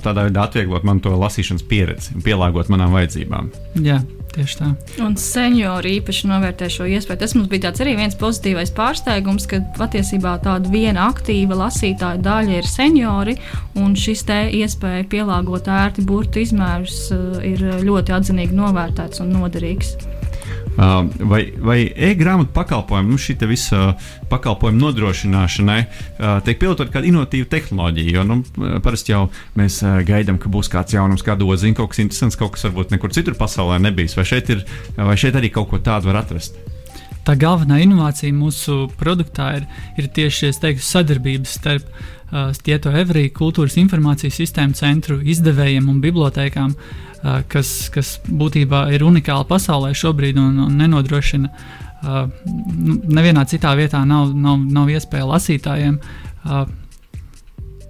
[0.00, 3.50] tādā veidā atvieglot man to lasīšanas pieredzi un pielāgot manām vajadzībām.
[3.84, 3.98] Jā,
[4.38, 4.66] Tieši tā.
[5.02, 7.18] Un seniori īpaši novērtē šo iespēju.
[7.24, 12.68] Tas mums bija arī viens pozitīvs pārsteigums, ka patiesībā tāda viena aktīva lasītāja daļa ir
[12.70, 13.34] seniori,
[13.82, 19.96] un šis te iespēja pielāgot ērti burtu izmērus uh, ir ļoti atzinīgi novērtēts un noderīgs.
[20.78, 23.96] Uh, vai, vai e-grāmatu pakalpojumu, nu, šī visa
[24.30, 28.12] pakalpojuma nodrošināšanai uh, tiek pielitot kāda inovatīva tehnoloģija.
[28.14, 28.36] Jo nu,
[28.84, 29.24] parasti jau
[29.58, 32.94] mēs uh, gaidām, ka būs kāds jaunums, kāda odziņa, kaut kas interesants, kaut kas varbūt
[32.94, 34.14] nekur citur pasaulē nebijis.
[34.20, 34.62] Vai šeit, ir,
[34.94, 36.60] vai šeit arī kaut ko tādu var atrast?
[37.26, 39.66] Tā galvenā inovācija mūsu produktā ir,
[39.98, 46.78] ir tieši teiktu, sadarbības starp uh, Stieto Evriju kultūras informācijas sistēmu centru izdevējiem un bibliotekām.
[46.78, 51.50] Uh, kas, kas būtībā ir unikāla pasaulē šobrīd un, un nenodrošina.
[51.98, 52.28] Uh,
[53.10, 56.68] nevienā citā vietā nav, nav, nav iespēja lasītājiem uh,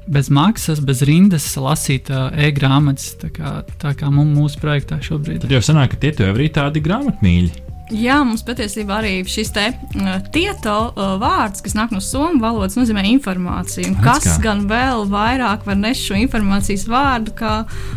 [0.08, 3.12] bez maksas, bez rindas lasīt uh, e-grāmatas.
[3.20, 5.42] Tā kā, tā kā mums, mūsu projektā šobrīd.
[5.44, 7.67] Tad jau sanāk, ka tie tev ir tādi grāmatmīļi.
[7.94, 12.76] Jā, mums patiesībā arī šis te uh, tieto uh, vārds, kas nāk no somu valodas,
[12.76, 13.94] nozīmē informāciju.
[14.04, 14.34] Kas kā.
[14.44, 17.52] gan vēl vairāk var nest šo informācijas vārdu kā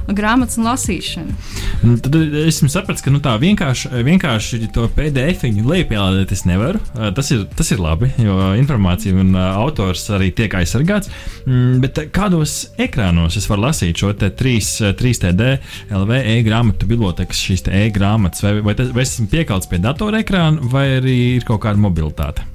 [0.08, 1.36] grāmatas un lasīšana?
[1.84, 2.16] Nu, tad
[2.46, 6.80] es sapratu, ka nu, tā vienkārši, vienkārši to PDF lejupielādēt es nevaru.
[6.96, 11.12] Uh, tas ir, tas ir labi, jo informācija un autors arī tiek aizsargāts.
[11.44, 15.52] Mm, bet kādos ekrānos es varu lasīt šo 3, 3D
[15.92, 20.88] LV e-grāmatu bibliotekas, šīs e-grāmatas, vai, vai, tas, vai esmu piekalts pie datora ekrāna, vai
[21.00, 22.46] arī ir kaut kāda mobilitāte?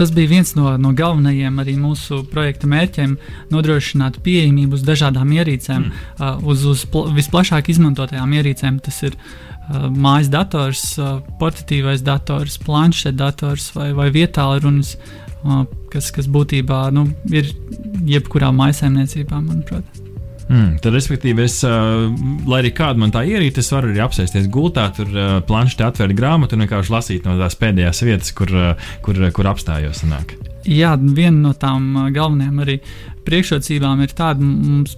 [0.00, 3.18] Tas bija viens no, no galvenajiem arī mūsu projekta mērķiem-
[3.52, 5.98] nodrošināt pieejamību uz dažādām ierīcēm, mm.
[6.16, 8.80] uh, uz, uz pl visplašāk izmantotajām ierīcēm.
[8.80, 14.96] Tas ir uh, mājas dators, uh, portatīvais dators, planšetdators vai, vai vietālurunis,
[15.44, 17.52] uh, kas, kas būtībā nu, ir
[18.08, 19.99] jebkurā maisaimniecībā, manuprāt.
[20.50, 24.88] Mm, tad, respektīvi, es, lai arī kāda man tā ierīta, es varu arī apsēsties gultā,
[24.96, 25.10] tur
[25.46, 28.50] planšetē atvērt grāmatu un vienkārši lasīt no tās pēdējās vietas, kur,
[29.06, 30.02] kur, kur apstājos.
[30.02, 30.34] Sanāk.
[30.66, 32.80] Jā, viena no tām galvenajām arī
[33.24, 34.96] priekšrocībām ir tāda, mums,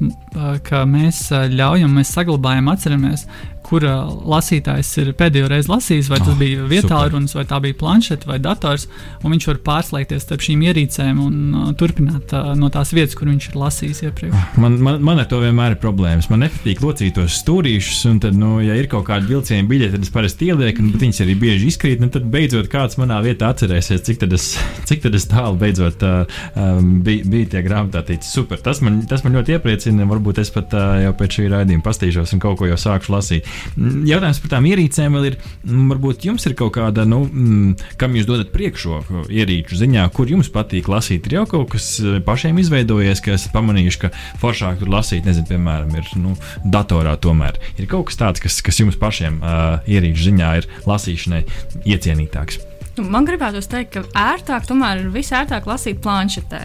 [0.67, 3.27] ka mēs ļaujam, mēs saglabājam, atceramies,
[3.73, 3.87] kur
[4.29, 8.29] lasītājs ir pēdējo reizi lasījis, vai tas oh, bija vietā runas, vai tā bija planšeta
[8.29, 8.85] vai dators,
[9.23, 13.31] un viņš var pārslēgties starp šīm ierīcēm un uh, turpināt uh, no tās vietas, kur
[13.31, 14.59] viņš ir lasījis iepriekš.
[14.61, 16.29] Man, man, man ar to vienmēr ir problēmas.
[16.33, 20.05] Man nepatīk locīt tos stūrīšus, un tad, nu, ja ir kaut kāda vilciena biļete, tad
[20.05, 22.03] es parasti ielieku, un viņas arī bieži izkrīt.
[22.03, 24.51] Nu, tad beidzot kāds manā vietā atcerēsies, cik tad es,
[24.91, 28.05] cik tad es tālu beidzot uh, um, bija, bija tie grāmatā.
[28.27, 30.09] Super, tas man, tas man ļoti iepriecina.
[30.13, 33.49] Varbūt es pat uh, jau pēc šī raidījuma pastīšos un kaut ko jau sākšu lasīt.
[33.77, 37.93] Mm, jautājums par tām ierīcēm vēl ir, mm, varbūt jums ir kaut kāda, nu, mm,
[38.01, 41.29] kam jūs dodat priekšroku ierīču ziņā, kur jums patīk lasīt.
[41.29, 45.49] Ir jau kaut kas eh, pašiem izveidojies, ka esat pamanījuši, ka foršāk tur lasīt, nezinu,
[45.53, 47.61] piemēram, ir nu, datorā tomēr.
[47.79, 51.45] Ir kaut kas tāds, kas, kas jums pašiem uh, ierīču ziņā ir lasīšanai
[51.85, 52.72] iecienītāks.
[52.93, 56.59] Nu, man gribētu teikt, ka ērtāk tomēr ir visērtāk lasīt planšetē.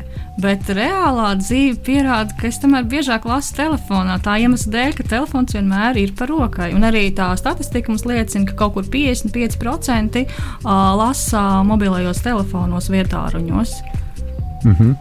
[0.44, 4.18] Bet reālā dzīve pierāda, ka es tomēr biežāk lasu telefonā.
[4.24, 6.74] Tā iemesla dēļ, ka telefons vienmēr ir par rokai.
[6.76, 10.26] Un arī tā statistika mums liecina, ka kaut kur 55%
[11.00, 13.78] lasa mobilajos telefonos vietā ruņos.
[14.68, 14.96] Mm -hmm.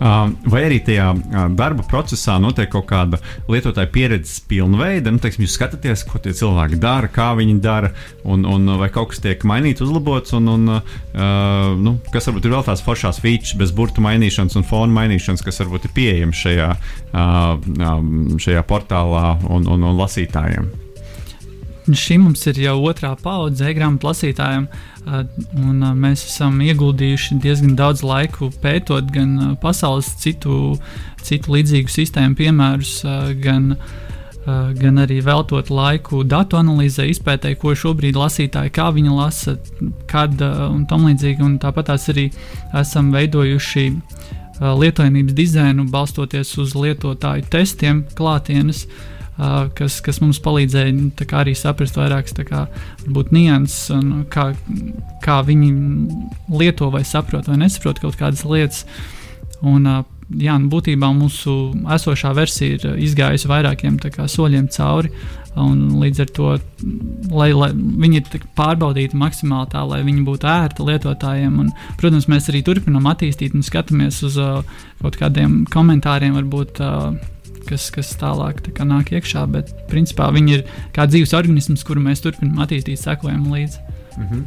[0.00, 3.18] uh, vai arī tajā uh, darba procesā notiek kaut kāda
[3.48, 5.10] lietotāja pieredzes pilnveida?
[5.10, 7.92] Nu, teiksim, jūs skatāties, ko tie cilvēki dara, kā viņi dara,
[8.24, 10.82] un, un vai kaut kas tiek mainīts, uzlabots, un, un uh,
[11.78, 15.60] nu, kas varbūt ir vēl tās foršās features bez burtu mainīšanas un fona mainīšanas, kas
[15.60, 16.70] varbūt ir pieejams šajā,
[17.14, 20.66] uh, šajā portālā un, un, un lasītājiem.
[21.82, 24.66] Šī mums ir jau otrā paudze e-grāmatu lasītājiem.
[24.66, 30.76] Uh, Un mēs esam ieguldījuši diezgan daudz laiku pētot gan pasaules citu,
[31.26, 32.92] citu līdzīgu sistēmu piemērus,
[33.42, 33.72] gan,
[34.78, 39.56] gan arī veltot laiku datu analīzē, izpētē, ko šobrīd lasītāji, kā viņi lasa,
[40.10, 41.42] kad un tam līdzīgi.
[41.42, 42.28] Un tāpat arī
[42.78, 43.88] esam veidojuši
[44.62, 48.86] lietojamības dizainu balstoties uz lietotāju testiem klātienes.
[48.86, 49.11] uh,
[49.78, 51.10] kas, kas mums palīdzēja nu,
[51.40, 52.36] arī saprast vairākas
[53.32, 54.50] nianses, un kā,
[55.24, 55.72] kā viņi
[56.52, 58.84] lieto vai saprot vai nesaprot kaut kādas lietas.
[59.62, 59.86] Un,
[60.36, 61.54] jā, nu, būtībā mūsu
[61.96, 65.12] esošā versija ir izgājusi vairākiem kā, soļiem cauri.
[65.52, 66.46] Līdz ar to,
[67.28, 71.58] lai, lai viņi ir pārbaudīti maksimāli tā, lai viņi būtu ērti lietotājiem.
[71.60, 71.68] Un,
[72.00, 74.62] protams, mēs arī turpinām attīstīt un skatāmies uz uh,
[75.02, 77.12] kaut kādiem komentāriem, varbūt, uh,
[77.68, 79.44] kas, kas tālāk tā nāk iekšā.
[79.52, 80.64] Bet, principā, viņi ir
[80.96, 83.78] kā dzīves organisms, kuru mēs turpinām attīstīt, sekojam līdzi.
[84.16, 84.42] Mm -hmm.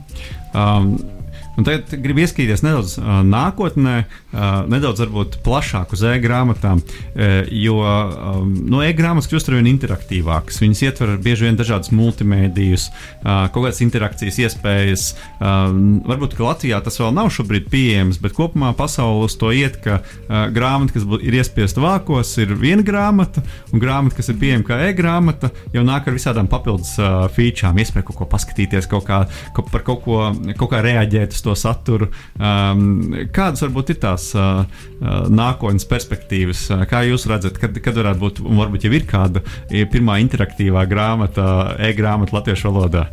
[0.54, 1.25] um,
[1.56, 7.78] Un tagad gribu ieskatīties nedaudz uh, nākotnē, uh, nedaudz varbūt plašāk uz e-grāmatām, uh, jo
[7.80, 10.60] um, no e-grāmatas kļūst ar vien interaktīvākas.
[10.64, 15.06] Viņas ietver bieži vien dažādas multimēdijas, uh, kaut kādas interakcijas iespējas.
[15.40, 15.72] Uh,
[16.10, 20.46] varbūt Latvijā tas vēl nav šobrīd pieejams, bet kopumā pasaulē uz to iet, ka uh,
[20.54, 25.54] grāmata, kas ir iespiesta vākos, ir viena grāmata, un grāmata, kas ir pieejama kā e-grāmata,
[25.74, 29.24] jau nāk ar visādām papildus uh, featurām, iespēju kaut ko paskatīties, kaut kā,
[29.56, 30.20] kaut, par kaut ko
[30.60, 32.10] kaut kā reaģēt uz to saturu.
[32.40, 36.68] Um, kādas varbūt ir tās uh, uh, nākotnes perspektīvas?
[36.74, 40.86] Uh, kā jūs redzat, kad, kad varētu būt, un varbūt jau ir kāda pirmā interaktīvā
[40.90, 41.48] grāmata,
[41.90, 43.10] e-grāmata latviešu valodā?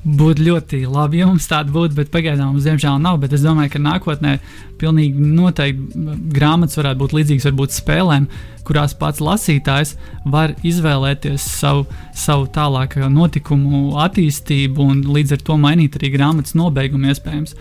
[0.00, 3.18] Būtu ļoti labi, ja mums tāda būtu, bet pagaidām mums diemžēl nav.
[3.20, 4.38] Bet es domāju, ka nākotnē
[4.80, 8.28] pilnīgi noteikti grāmatas varētu būt līdzīgas varbūt spēlēm,
[8.64, 9.92] kurās pats lasītājs
[10.24, 11.84] var izvēlēties savu,
[12.16, 17.52] savu tālāko notikumu attīstību un līdz ar to mainīt arī grāmatas nobeigumu iespējams.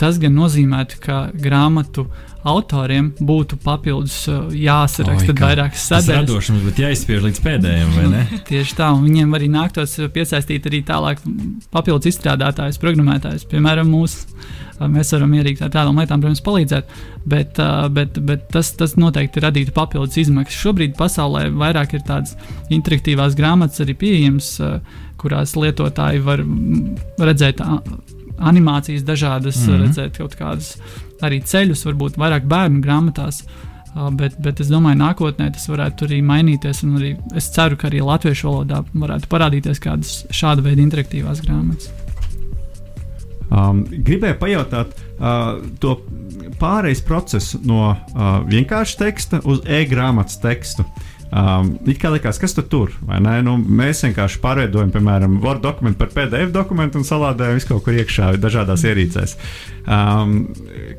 [0.00, 2.06] Tas gan nozīmētu, ka grāmatu
[2.48, 4.16] autoriem būtu papildus
[4.56, 6.08] jāsaraksta Oi, vairākas sadaļas.
[6.08, 8.22] Tas radošums, bet jāizspiež līdz pēdējiem, vai ne?
[8.50, 11.22] Tieši tā, un viņiem arī nāktos piesaistīt arī tālāk
[11.74, 14.26] papildus izstrādātājus, programmētājus, piemēram, mūsu.
[14.78, 16.92] Mēs varam ierīkt ar tādām lietām, protams, palīdzēt,
[17.26, 17.58] bet,
[17.96, 20.60] bet, bet tas, tas noteikti radītu papildus izmaksas.
[20.62, 22.36] Šobrīd pasaulē vairāk ir tādas
[22.70, 24.52] interaktīvās grāmatas arī pieejamas,
[25.18, 26.44] kurās lietotāji var
[27.18, 27.64] redzēt
[28.38, 29.82] animācijas dažādas, mm -hmm.
[29.82, 30.76] redzēt kaut kādas
[31.24, 33.42] arī ceļus, varbūt vairāk bērnu grāmatās.
[34.14, 36.84] Bet, bet es domāju, nākotnē tas varētu arī mainīties.
[36.86, 41.90] Arī es ceru, ka arī latviešu valodā varētu parādīties kādas šāda veida interaktīvās grāmatas.
[43.48, 45.96] Um, gribēju pajautāt uh, to
[46.60, 50.84] pārejas procesu no uh, vienkārša teksta uz e-grāmatas tekstu.
[50.84, 52.94] Uh, Um, it kā likās, kas tur ir.
[53.44, 57.98] Nu, mēs vienkārši pārveidojam, piemēram, Word dokumentu par PDF dokumentu un salādējam visu kaut kur
[58.00, 59.36] iekšā, dažādās ierīcēs.
[59.84, 60.38] Um,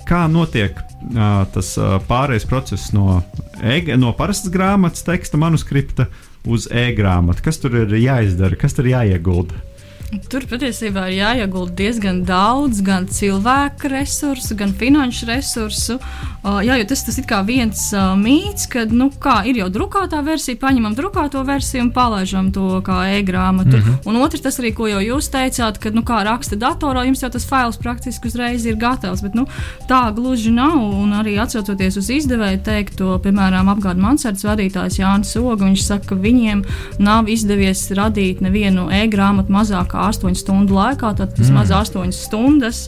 [0.09, 3.23] kā notiek uh, tas uh, pārējais process no,
[3.61, 6.09] e no parastas grāmatas, teksta, manuskripta
[6.45, 7.43] uz e-grāmatu?
[7.49, 9.65] Kas tur ir jāizdara, kas tur jāiegulda?
[10.09, 15.97] Tur patiesībā ir jāiegulda diezgan daudz gan cilvēku resursu, gan finanšu resursu.
[16.39, 19.09] Uh, jā, jo tas, tas ir kā viens uh, mīts, ka nu,
[19.45, 23.77] ir jau drukātā versija, paņemam drukāto versiju un palaižam to kā e-grāmatu.
[23.77, 24.07] Mm -hmm.
[24.09, 27.29] Un otrs, tas arī, ko jau jūs teicāt, ka nu, kā raksta datorā, jums jau
[27.29, 29.21] tas fails praktiski uzreiz ir gatavs.
[29.21, 29.45] Bet nu,
[29.87, 30.79] tā gluži nav.
[30.79, 36.15] Un arī atcaucoties uz izdevēju teikto, piemēram, apgādes mansardas vadītājs Jānis Oga, viņš saka, ka
[36.15, 36.65] viņiem
[36.99, 41.81] nav izdevies radīt nevienu e-grāmatu mazākā kā 8 stundu laikā, tad vismaz mm.
[41.83, 42.87] 8 stundas.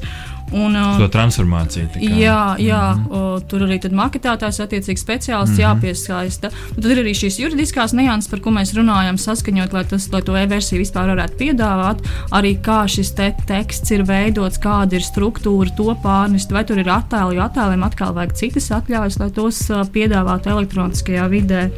[0.51, 1.85] Un, uh, to transformāciju.
[1.95, 3.43] Jā, jā mm -hmm.
[3.47, 5.79] tur arī maketētājs, attiecīgi speciālists mm -hmm.
[5.79, 6.49] jāpiesaista.
[6.75, 10.21] Un tad ir arī šīs juridiskās nianses, par ko mēs runājam, saskaņot, lai, tas, lai
[10.21, 11.97] to e-versiju vispār varētu piedāvāt.
[12.31, 16.89] Arī kā šis te teksts ir veidots, kāda ir struktūra, to pārnest, vai tur ir
[16.89, 21.71] attēli, jo attēliem atkal vajag citas atļaujas, lai tos uh, piedāvātu elektroniskajā vidē.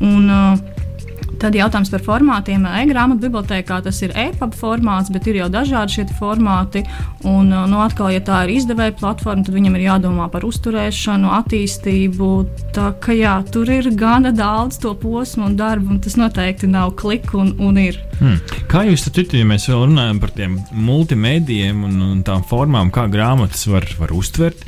[0.00, 0.81] Un, uh,
[1.42, 2.62] Tad jautājums par formātiem.
[2.82, 6.84] E-grāmatu bibliotekā tas ir e-pub formāts, bet ir jau dažādi šie formāti.
[7.26, 12.30] Un, nu, atkal, ja tā ir izdevēja platforma, tad viņam ir jādomā par uzturēšanu, attīstību.
[12.76, 16.94] Tā kā jā, tur ir gana daudz to posmu un darbu, un tas noteikti nav
[17.02, 17.98] klik un, un ir.
[18.22, 18.38] Hmm.
[18.70, 23.66] Kā jūs saprotat, ja mēs runājam par tiem multimedijiem un, un tām formām, kā grāmatas
[23.66, 24.62] var, var uztvert?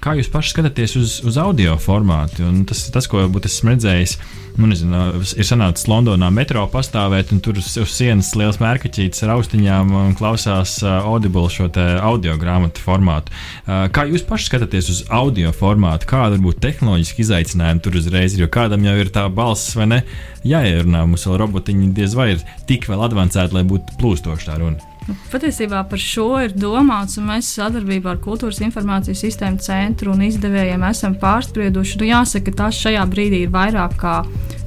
[0.00, 2.46] Kā jūs paši skatāties uz, uz audio formātu?
[2.48, 4.16] Un tas tas, ko esmu redzējis.
[4.54, 5.00] Nu, nezinu,
[5.34, 10.12] ir sanācis Londonā metro pastāvēt, un tur uz, uz sienas liels mērķītis ar austiņām un
[10.14, 13.34] klausās uh, Audible šo audio grāmatu formātu.
[13.66, 16.06] Uh, kā jūs paši skatāties uz audio formātu?
[16.06, 18.38] Kāda varbūt tehnoloģiski izaicinājumi tur uzreiz?
[18.38, 20.00] Jo kādam jau ir tā balss, vai ne?
[20.46, 24.93] Jāierunā mums vēl robotiņi diez vai ir tik vēl advancēti, lai būtu plūstoša tā runa.
[25.08, 30.24] Nu, patiesībā par šo ir domāts, un mēs sadarbībā ar Kultūras informācijas sistēmu centru un
[30.24, 32.00] izdevējiem esam pārsprieduši.
[32.00, 34.18] Nu, jāsaka, tas šajā brīdī ir vairāk kā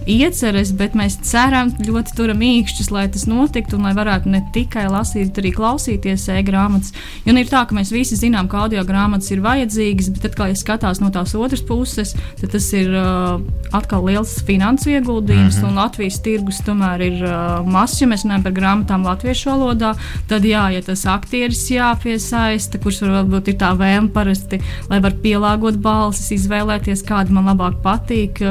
[0.07, 4.87] ieceres, bet mēs ceram, ļoti turam īkšķus, lai tas notiktu un lai varētu ne tikai
[4.91, 6.93] lasīt, bet arī klausīties e-grāmatas.
[7.25, 10.37] Jo nu, ir tā, ka mēs visi zinām, ka audio grāmatas ir vajadzīgas, bet tad,
[10.39, 13.41] kad ja skatās no tās otras puses, tad tas ir uh,
[13.75, 15.69] atkal liels finansu ieguldījums, mm -hmm.
[15.69, 19.93] un Latvijas tirgus tomēr ir uh, mazs, ja mēs runājam par grāmatām latviešu valodā.
[20.27, 24.59] Tad, jā, ja tas aktieris jāpiesaista, kurš varbūt ir tā vēlme parasti,
[24.89, 28.41] lai var pielāgot balsis, izvēlēties, kāda man labāk patīk.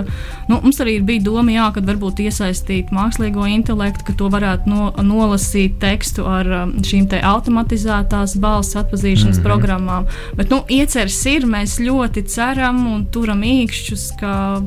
[0.48, 4.88] Nu, mums arī bija doma, jā, kad varbūt iesaistīt mākslīgo intelektu, ka to varētu no,
[5.04, 9.46] nolasīt tekstu ar um, šīm automatizētās balss atpazīšanas mm -hmm.
[9.46, 10.08] programmām.
[10.36, 14.62] Bet nu, ieceres ir, mēs ļoti ceram un turam īkšķus, ka,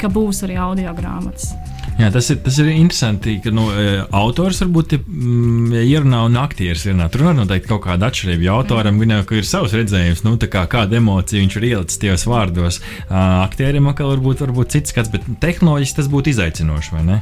[0.00, 1.52] ka būs arī audio grāmatas.
[1.94, 6.88] Jā, tas ir, tas ir interesanti, ka nu, e, autors varbūt mm, ierunā un aktieris
[6.88, 7.06] ierunā.
[7.12, 8.48] Tur var noteikti kaut kāda atšķirība.
[8.48, 9.04] Jo autoram mm.
[9.04, 12.80] viņam ir savs redzējums, nu, kā, kāda emocija viņš ir ielicis tajos vārdos.
[13.14, 17.20] Aktierim atkal varbūt, varbūt cits skats, bet tehnoloģiski tas būtu izaicinoši, vai ne?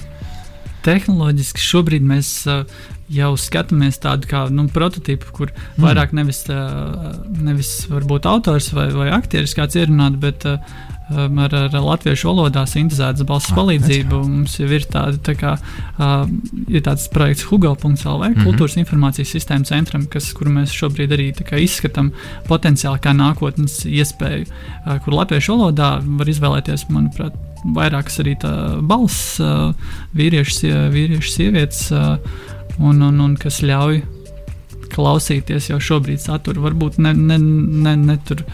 [0.83, 2.65] Tehnoloģiski šobrīd mēs uh,
[3.13, 5.85] jau skatāmies tādu kā nu, prototypu, kur mm.
[5.85, 7.13] vairāk nevis, uh,
[7.45, 10.59] nevis varbūt autors vai, vai aktieris kāds ierunāt, bet uh,
[11.13, 14.21] um, ar, ar latviešu valodā sintēzētas balss ah, palīdzību.
[14.29, 16.25] Mums jau ir, tāda, tā kā, uh,
[16.69, 18.45] ir tāds projekts Hugo.lv, mm -hmm.
[18.47, 21.31] kultūras informācijas sistēmas centram, kas, kuru mēs šobrīd arī
[21.63, 22.13] izskatām
[22.49, 28.37] potenciāli kā nākotnes iespēju, uh, kur latviešu valodā var izvēlēties, manuprāt, vairākas arī
[28.83, 29.75] balss, uh,
[30.15, 32.19] vīriešu, vīriešu sievietes, uh,
[32.79, 34.03] un, un, un kas ļauj
[34.93, 36.67] klausīties jau šobrīd saturu.
[36.67, 38.45] Varbūt ne, ne, ne, ne tur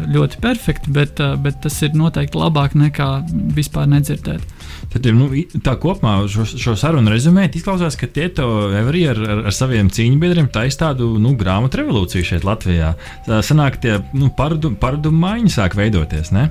[0.00, 3.08] ļoti perfekti, bet, eh, bet tas ir noteikti labāk nekā
[3.54, 4.42] vispār nedzirdēt.
[4.92, 5.28] Tad, nu,
[5.64, 9.90] tā kopumā šo, šo sarunu rezumēt, izklausās, ka tie to arī ar, ar, ar saviem
[9.90, 12.94] cīņu biedriem taisa tādu nu, grāmatu revolūciju šeit Latvijā.
[13.26, 16.32] Sanāk, tie nu, paradumu paradu maiņi sāk veidoties.
[16.34, 16.50] Ne?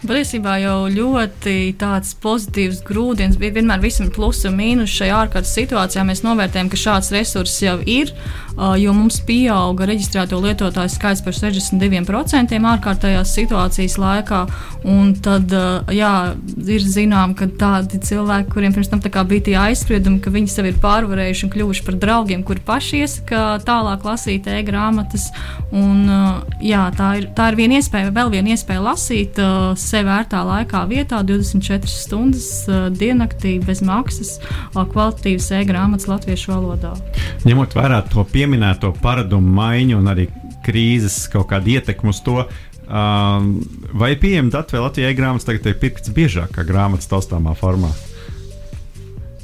[0.00, 6.06] Patiesībā jau ļoti tāds pozitīvs grūdienis bija vienmēr visam plusi un mīnus šajā ārkārtas situācijā.
[6.08, 8.14] Mēs novērtējam, ka šāds resurss jau ir,
[8.80, 14.40] jo mums pieauga reģistrēto lietotāju skaits par 62% ārkārtējās situācijas laikā.
[15.24, 15.54] Tad
[15.94, 16.12] jā,
[16.76, 20.80] ir zinām, ka tādi cilvēki, kuriem pirms tam bija tie aizspriedumi, ka viņi sevi ir
[20.82, 25.30] pārvarējuši un kļuvuši par draugiem, kuri paši iesaka tālāk lasīt e-grāmatas.
[25.76, 26.04] Un,
[26.64, 29.40] jā, tā, ir, tā ir viena iespēja, vēl viena iespēja lasīt
[29.80, 32.50] sev vērtā laikā, vietā, 24 stundas
[32.96, 34.36] diennaktī bez maksas,
[34.74, 36.94] kvalitatīvas e-grāmatas latviešu valodā.
[37.46, 40.26] Ņemot vērā to pieminēto paradumu maiņu un arī
[40.66, 43.48] krīzes kaut kādu ietekmi uz to, uh,
[43.94, 47.92] vai pieejami dati vai Latvijas e-grāmatas tagad ir pirkts biežāk kā grāmatas taustāmā formā?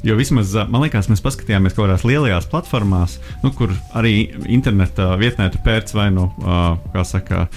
[0.05, 5.49] Jo vismaz man liekas, mēs paskatījāmies kaut kādās lielajās platformās, nu, kur arī interneta vietnē
[5.51, 6.27] tu pērc vai nu,
[6.93, 7.47] kā saka,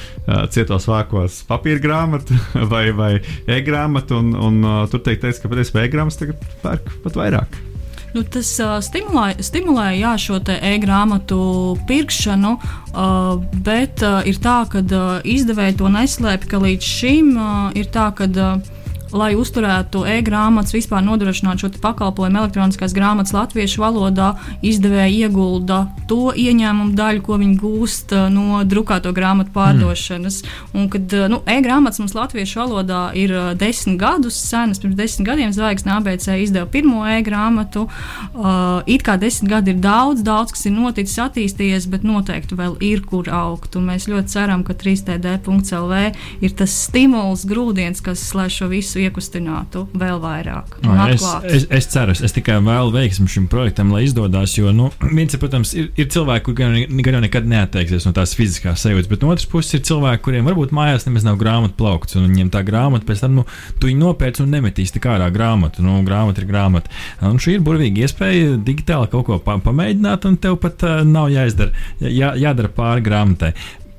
[0.54, 2.38] cietos vākos papīra grāmatu
[2.72, 3.12] vai, vai
[3.44, 7.66] e-grāmatu, un, un tur teikt, ka patiesībā e-grāmatas tagad pērk pat vairāk.
[8.14, 14.82] Nu, tas uh, stimulē, stimulē jā, šo e-grāmatu pirkšanu, uh, bet uh, ir tā, ka
[14.82, 18.30] uh, izdevēji to neslēpj, ka līdz šim uh, ir tā, ka.
[18.30, 18.76] Uh,
[19.16, 24.32] lai uzturētu e-grāmatas, vispār nodrošinātu šo pakalpojumu elektroniskās grāmatas latviešu valodā,
[24.66, 25.80] izdevēja iegulda
[26.10, 30.40] to ieņēmumu daļu, ko viņi gūst uh, no drukāto grāmatu pārdošanas.
[30.42, 30.80] Mm.
[30.80, 35.28] Un, kad uh, nu, e-grāmatas mums latviešu valodā ir uh, desmit gadus senas, pirms desmit
[35.28, 37.86] gadiem Zvaigznes ABC izdeva pirmo e-grāmatu.
[38.34, 42.76] Uh, it kā desmit gadi ir daudz, daudz kas ir noticis, attīstījies, bet noteikti vēl
[42.84, 43.76] ir kur augt.
[43.78, 46.00] Un mēs ļoti ceram, ka 3td.lv
[46.44, 50.76] ir tas stimuls, grūdienis, kas lai šo visu iekustinātu vēl vairāk.
[50.84, 54.54] No, es, es, es ceru, es tikai vēlu veiksmu šim projektam, lai izdodas.
[54.58, 58.84] Jo, nu, viens, protams, ir, ir cilvēki, kuriem gan jau nekad neatteiksies no tās fiziskās
[58.84, 62.28] sajūtas, bet no otras puses ir cilvēki, kuriem varbūt mājās nemaz nav grāmatu plaukts, un
[62.28, 63.46] viņiem tā grāmata pēc tam, nu,
[63.80, 65.84] tu viņu nopērci un nemetīs tik ārā grāmatu.
[65.86, 66.92] Nu, grāmata ir grāmata.
[67.26, 71.30] Un šī ir burvīga iespēja digitāli kaut ko pa pamēģināt, un tev pat uh, nav
[71.32, 71.74] jāizdara,
[72.04, 73.54] jā, jādara pāri grāmatai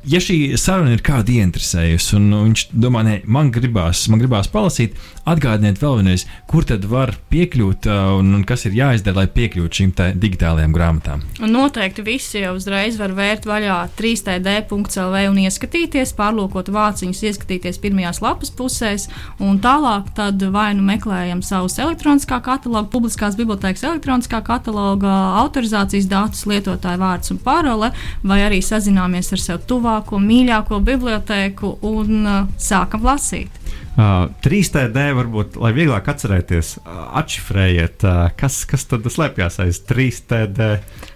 [0.10, 4.98] ja šī saruna ir kādu ieinteresējusi, un viņš domā, nē, man gribās, man gribās palasīt,
[5.30, 9.94] atgādiniet vēl vienreiz, kur tad var piekļūt un, un kas ir jāizdara, lai piekļūtu šīm
[10.22, 11.26] digitālajām grāmatām.
[11.42, 18.22] Un noteikti visi jau uzreiz var vērt vaļā 3D.CLV un ieskatīties, pārlūkot vāciņus, ieskatīties pirmajās
[18.24, 19.08] lapas pusēs,
[19.40, 20.12] un tālāk
[20.52, 25.12] vai nu meklējam savus elektroniskā kataloga, publiskās bibliotekas elektroniskā kataloga,
[25.44, 27.92] autorizācijas datus, lietotāju vārds un parole,
[28.24, 33.61] vai arī sazināmies ar sev tuvāk tuvāko, mīļāko bibliotēku un uh, sākam lasīt.
[33.92, 40.70] Uh, 3D varbūt, lai vieglāk atcerēties, uh, atšifrējiet, uh, kas, kas tad slēpjas aiz 3D.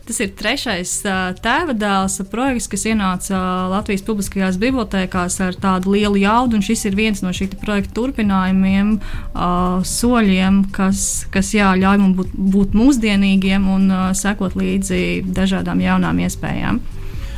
[0.03, 5.95] Tas ir trešais uh, tēva dēls projekts, kas ienāca uh, Latvijas publiskajās bibliotekās ar tādu
[5.95, 6.59] lielu jaudu.
[6.67, 12.35] Šis ir viens no šī projekta turpinājumiem, uh, soļiem, kas, kas jā, ļauj mums būt,
[12.57, 16.83] būt mūsdienīgiem un uh, sekot līdzi dažādām jaunām iespējām.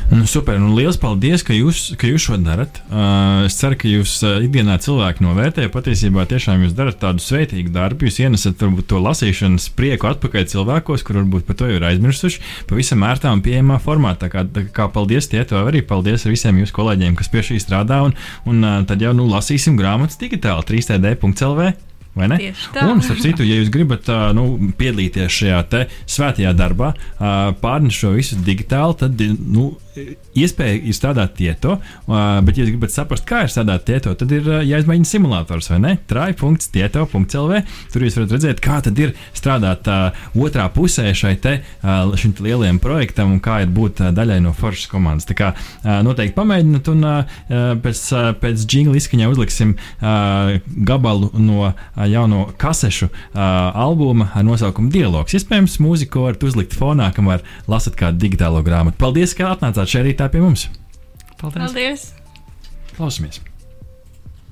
[0.08, 2.78] Nu, super, un liels paldies, ka jūs, ka jūs šo darat.
[2.88, 5.66] Uh, es ceru, ka jūs uh, ikdienā cilvēki novērtē.
[5.72, 8.08] Patiesībā tiešām jūs darat tādu sveitīgu darbu.
[8.08, 12.40] Jūs ienesat varbūt, to lasīšanas prieku atpakaļ cilvēkos, kur varbūt par to jau ir aizmirsuši,
[12.70, 14.30] pavisam ērtā un pieejamā formātā.
[14.32, 18.00] Kā, kā paldies tie, to arī paldies visiem jūsu kolēģiem, kas pie šī strādā.
[18.08, 18.16] Un,
[18.48, 21.68] un uh, tad jau nu, lasīsim grāmatas digitāli 3D.CLV.
[22.82, 28.14] Un, starp citu, ja jūs gribat uh, nu, piedalīties šajā svētajā darbā, uh, pārnest šo
[28.16, 29.70] visu digitāli, tad nu,
[30.38, 35.08] iespēja ir strādāt tieto, bet, ja gribat saprast, kā ir strādāt tieto, tad ir jāizmēģina
[35.08, 35.94] simulators vai ne?
[36.08, 37.62] Trai.tieto.clv.
[37.92, 42.36] Tur jūs varat redzēt, kā tad ir strādāt uh, otrā pusē šai te, uh, šim
[42.44, 45.28] lielajam projektam un kā ir būt uh, daļai no foršas komandas.
[45.28, 47.38] Tā kā uh, noteikti pamēģiniet, un uh,
[47.84, 50.54] pēc, uh, pēc jingla izskaņā uzliksim uh,
[50.88, 55.36] gabalu no uh, jauno kasešu uh, albuma ar nosaukumu Dialogs.
[55.38, 58.98] Iespējams, mūziku varat uzlikt fonā, kamēr lasat kādu digitālo grāmatu.
[59.00, 59.87] Paldies, ka atnācāt!
[59.88, 60.68] Atnācāt šeit rītā pie mums.
[61.38, 61.72] Paldies!
[61.72, 62.12] Paldies.
[62.96, 63.40] Klausamies!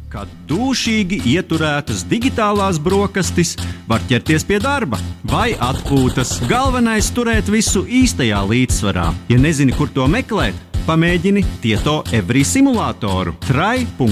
[0.08, 3.56] Kad dušīgi ieturētas digitālās brokastis,
[3.88, 6.40] var ķerties pie darba vai atpūtas.
[6.48, 9.14] Galvenais- turēt visu īstajā līdzsvarā.
[9.28, 10.54] Ja nezini, kur to meklēt,
[10.86, 13.34] pamēģini Tieto Every simulātoru.
[13.46, 14.06] trai.tieto.lv